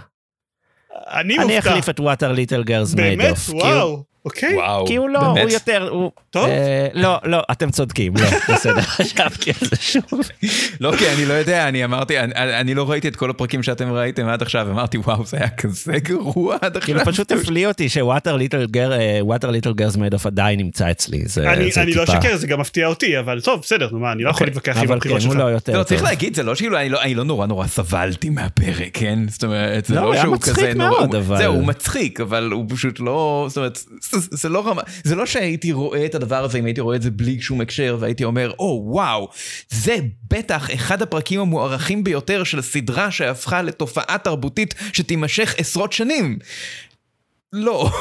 אני 1.07 1.37
אני 1.37 1.55
מופתע. 1.55 1.69
אחליף 1.69 1.89
את 1.89 1.99
Water 1.99 2.35
Little 2.35 2.65
Girls 2.67 2.93
Made 2.93 2.97
באמת? 2.97 3.35
of. 3.35 3.39
כי 3.45 3.51
הוא- 3.51 3.61
וואו, 3.61 4.03
אוקיי. 4.25 4.55
וואו, 4.55 4.87
כי 4.87 4.95
הוא 4.95 5.09
לא, 5.09 5.19
הוא 5.19 5.35
באמת? 5.35 5.51
יותר, 5.53 5.87
הוא... 5.91 6.11
טוב. 6.29 6.45
אה, 6.49 6.87
לא, 6.93 7.17
לא, 7.23 7.41
אתם 7.51 7.71
צודקים, 7.71 8.13
לא, 8.15 8.27
בסדר, 8.53 8.81
חשבתי 8.81 9.51
על 9.51 9.67
זה 9.69 9.75
שוב. 9.79 10.03
לא, 10.79 10.93
כי 10.97 11.09
אני 11.13 11.25
לא 11.25 11.33
יודע, 11.33 11.67
אני 11.67 11.85
אמרתי, 11.85 12.19
אני, 12.19 12.33
אני 12.59 12.73
לא 12.75 12.89
ראיתי 12.91 13.07
את 13.07 13.15
כל 13.15 13.29
הפרקים 13.29 13.63
שאתם 13.63 13.91
ראיתם 13.91 14.27
עד 14.27 14.41
עכשיו, 14.41 14.67
אמרתי, 14.71 14.97
וואו, 14.97 15.25
זה 15.25 15.37
היה 15.37 15.49
כזה 15.49 15.93
גרוע 15.99 16.55
עד 16.61 16.77
עכשיו. 16.77 16.81
כאילו 16.81 17.05
פשוט 17.05 17.31
הפליא 17.31 17.67
אותי 17.67 17.89
Girl, 18.75 18.91
אה, 18.91 19.19
Water 19.27 19.47
Little 19.49 19.73
Girls 19.81 19.95
Made 19.97 20.19
of 20.23 20.27
עדיין 20.27 20.59
נמצא 20.59 20.91
אצלי, 20.91 21.21
זה 21.25 21.51
אני 21.51 21.71
זה 21.71 21.81
אני 21.81 21.93
לא 21.93 22.05
טיפה- 22.05 22.17
אשקר, 22.19 22.37
זה 22.37 22.47
גם 22.47 22.59
מפתיע 22.59 22.87
אותי, 22.87 23.19
אבל 23.19 23.41
טוב, 23.41 23.59
בסדר, 23.61 23.89
נו 23.91 23.99
מה, 23.99 24.11
אני 24.11 24.23
לא 24.23 24.29
יכול 24.29 24.35
אוקיי, 24.35 24.47
להתווכח 24.47 24.77
עם 24.77 24.83
אבל 24.83 24.95
הבחירות 24.95 25.19
כן, 25.21 25.25
הוא 25.27 25.33
שלך. 25.33 25.43
לא 25.43 25.49
יותר 25.49 25.77
לא, 25.77 25.83
צריך 25.83 25.99
טוב. 26.01 26.09
להגיד, 26.09 26.35
זה 26.35 26.43
לא 26.43 26.55
אני 26.75 26.89
לא, 26.89 27.01
אני 27.01 27.15
לא 27.15 27.23
נורא 27.23 27.45
נורא 27.47 27.67
סבלתי 27.67 28.29
מהפרק, 28.29 28.89
כן? 28.93 29.19
זאת 29.27 29.43
אומרת, 29.43 29.85
זה 29.85 29.95
לא, 29.95 30.13
לא, 30.15 30.21
שהוא 30.21 30.37
כזה 30.41 30.73
נורא... 30.73 30.89
מאוד, 30.89 31.13
הוא- 31.15 31.23
אבל- 31.23 31.37
זהו, 31.37 31.53
הוא 31.53 31.65
מצחיק, 31.67 32.19
אבל 32.21 32.49
הוא 32.51 32.65
פשוט 32.69 32.99
לא... 32.99 33.45
זאת 33.49 33.57
אומרת, 33.57 33.79
זה, 34.13 34.49
לא 34.49 34.67
רמה... 34.67 34.81
זה 35.03 35.15
לא 35.15 35.25
שהייתי 35.25 35.71
רואה 35.71 36.05
את 36.05 36.15
הדבר 36.15 36.43
הזה, 36.43 36.57
אם 36.59 36.65
הייתי 36.65 36.81
רואה 36.81 36.95
את 36.95 37.01
זה 37.01 37.11
בלי 37.11 37.41
שום 37.41 37.61
הקשר, 37.61 37.97
והייתי 37.99 38.23
אומר, 38.23 38.51
או, 38.59 38.83
וואו, 38.87 39.29
זה 39.69 39.97
בטח 40.29 40.73
אחד 40.73 41.01
הפרקים 41.01 41.39
המוערכים 41.39 42.03
ביותר 42.03 42.43
של 42.43 42.61
סדרה 42.61 43.11
שהפכה 43.11 43.61
לתופעה 43.61 44.17
תרבותית 44.17 44.73
שתימשך 44.93 45.55
עשרות 45.57 45.93
שנים. 45.93 46.37
לא. 47.53 47.91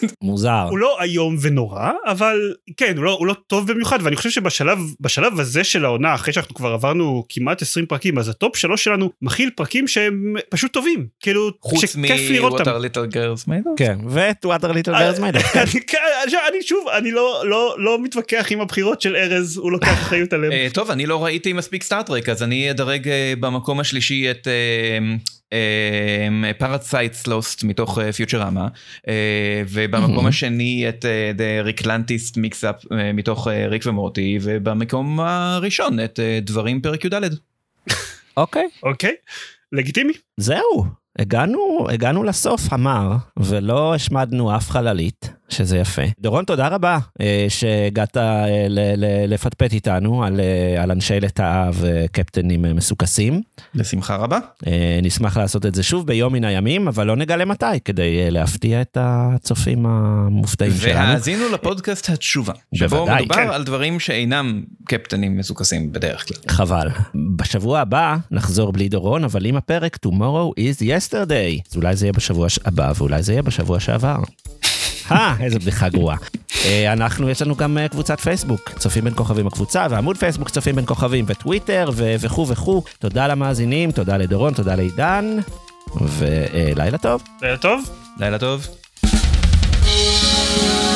מוזר. 0.22 0.66
הוא 0.70 0.78
לא 0.78 1.02
איום 1.02 1.36
ונורא, 1.40 1.90
אבל 2.06 2.52
כן, 2.76 2.96
הוא 2.96 3.04
לא, 3.04 3.10
הוא 3.10 3.26
לא 3.26 3.34
טוב 3.46 3.72
במיוחד, 3.72 3.98
ואני 4.02 4.16
חושב 4.16 4.30
שבשלב 4.30 4.78
בשלב 5.00 5.40
הזה 5.40 5.64
של 5.64 5.84
העונה, 5.84 6.14
אחרי 6.14 6.32
שאנחנו 6.32 6.54
כבר 6.54 6.72
עברנו 6.72 7.24
כמעט 7.28 7.62
20 7.62 7.86
פרקים, 7.86 8.18
אז 8.18 8.28
הטופ 8.28 8.56
שלוש 8.56 8.84
שלנו 8.84 9.10
מכיל 9.22 9.50
פרקים 9.56 9.88
שהם 9.88 10.34
פשוט 10.50 10.72
טובים. 10.72 11.06
כאילו, 11.20 11.50
חוץ 11.60 11.80
שכיף 11.80 12.30
לראות 12.30 12.52
אותם. 12.52 12.70
מ-Water 12.70 12.84
Little 12.84 13.14
Girls 13.14 13.48
Made. 13.48 13.68
כן, 13.76 13.98
ואת 14.08 14.46
What 14.46 14.59
Are 14.59 14.68
Little 14.68 14.94
Girls 14.94 15.18
Made 15.18 15.36
Of. 15.36 15.58
אני, 15.62 15.80
כן, 15.86 15.98
אני 16.48 16.62
שוב, 16.62 16.88
אני 16.98 17.10
לא, 17.10 17.42
לא, 17.44 17.74
לא 17.78 18.02
מתווכח 18.02 18.46
עם 18.50 18.60
הבחירות 18.60 19.00
של 19.00 19.16
ארז, 19.16 19.56
הוא 19.56 19.72
לוקח 19.72 19.92
אחריות 19.92 20.32
עליהם. 20.32 20.52
אה, 20.52 20.66
טוב, 20.72 20.90
אני 20.90 21.06
לא 21.06 21.24
ראיתי 21.24 21.52
מספיק 21.52 21.82
סטאר-טרק, 21.82 22.28
אז 22.28 22.42
אני 22.42 22.70
אדרג 22.70 23.08
אה, 23.08 23.32
במקום 23.40 23.80
השלישי 23.80 24.30
את 24.30 24.48
Parasites 26.58 27.26
Lost 27.26 27.64
מתוך 27.64 27.98
פיוצ'רמה, 28.16 28.68
ובמקום 29.68 30.26
Mhm. 30.26 30.28
השני 30.28 30.88
את 30.88 31.04
אה, 31.04 31.32
The 31.36 31.64
Ricklantis 31.64 32.36
Mixup 32.36 32.76
מתוך 33.14 33.48
אה, 33.48 33.66
ריק 33.68 33.82
ומורטי, 33.86 34.38
ובמקום 34.42 35.20
הראשון 35.20 36.00
את 36.00 36.20
אה, 36.20 36.38
דברים 36.42 36.80
פרק 36.80 37.04
י"ד. 37.04 37.14
אוקיי, 38.36 38.68
אוקיי, 38.82 39.14
לגיטימי. 39.72 40.12
זהו, 40.36 40.86
הגענו, 41.18 41.86
הגענו 41.90 42.22
לסוף 42.22 42.60
המר, 42.72 43.12
ולא 43.38 43.94
השמדנו 43.94 44.56
אף 44.56 44.70
חללית, 44.70 45.30
שזה 45.48 45.78
יפה. 45.78 46.02
דורון, 46.20 46.44
תודה 46.44 46.68
רבה 46.68 46.98
אה, 47.20 47.46
שהגעת 47.48 48.16
אה, 48.16 48.46
לפטפט 49.28 49.72
איתנו 49.72 50.24
על, 50.24 50.40
אה, 50.40 50.82
על 50.82 50.90
אנשי 50.90 51.20
לטאה 51.20 51.70
וקפטנים 51.74 52.62
מסוכסכים. 52.62 53.42
בשמחה 53.74 54.16
רבה. 54.16 54.38
נשמח 55.02 55.36
לעשות 55.36 55.66
את 55.66 55.74
זה 55.74 55.82
שוב 55.82 56.06
ביום 56.06 56.32
מן 56.32 56.44
הימים, 56.44 56.88
אבל 56.88 57.06
לא 57.06 57.16
נגלה 57.16 57.44
מתי, 57.44 57.66
כדי 57.84 58.30
להפתיע 58.30 58.80
את 58.80 58.98
הצופים 59.00 59.86
המופתעים 59.86 60.72
שלנו. 60.72 60.98
והאזינו 60.98 61.48
לפודקאסט 61.48 62.08
התשובה, 62.08 62.52
שבו 62.74 62.96
בוודאי, 62.96 63.24
מדובר 63.24 63.34
כן. 63.34 63.48
על 63.50 63.64
דברים 63.64 64.00
שאינם 64.00 64.62
קפטנים 64.84 65.36
מסוכסים 65.36 65.92
בדרך 65.92 66.28
כלל. 66.28 66.36
חבל. 66.48 66.88
בשבוע 67.36 67.80
הבא 67.80 68.16
נחזור 68.30 68.72
בלי 68.72 68.88
דורון, 68.88 69.24
אבל 69.24 69.46
עם 69.46 69.56
הפרק 69.56 69.98
Tomorrow 70.06 70.60
is 70.60 70.82
yesterday. 70.82 71.62
אז 71.70 71.76
אולי 71.76 71.96
זה 71.96 72.06
יהיה 72.06 72.12
בשבוע 72.12 72.46
הבא, 72.64 72.92
ואולי 72.96 73.22
זה 73.22 73.32
יהיה 73.32 73.42
בשבוע 73.42 73.80
שעבר. 73.80 74.16
אה, 75.12 75.34
איזה 75.40 75.58
בדיחה 75.58 75.88
גרועה. 75.88 76.16
אה, 76.64 76.92
אנחנו, 76.92 77.30
יש 77.30 77.42
לנו 77.42 77.56
גם 77.56 77.78
אה, 77.78 77.88
קבוצת 77.88 78.20
פייסבוק, 78.20 78.70
צופים 78.78 79.04
בין 79.04 79.12
כוכבים 79.16 79.46
הקבוצה, 79.46 79.86
ועמוד 79.90 80.16
פייסבוק 80.16 80.50
צופים 80.50 80.76
בין 80.76 80.86
כוכבים, 80.86 81.24
וטוויטר, 81.28 81.90
וכו' 81.94 82.48
וכו'. 82.48 82.82
תודה 82.98 83.26
למאזינים, 83.26 83.92
תודה 83.92 84.16
לדורון, 84.16 84.54
תודה 84.54 84.74
לעידן, 84.74 85.38
ולילה 85.96 86.98
טוב. 86.98 87.22
לילה 87.42 87.56
טוב. 87.56 87.84
לילה 88.18 88.38
טוב. 88.38 88.66
Thank 89.84 90.91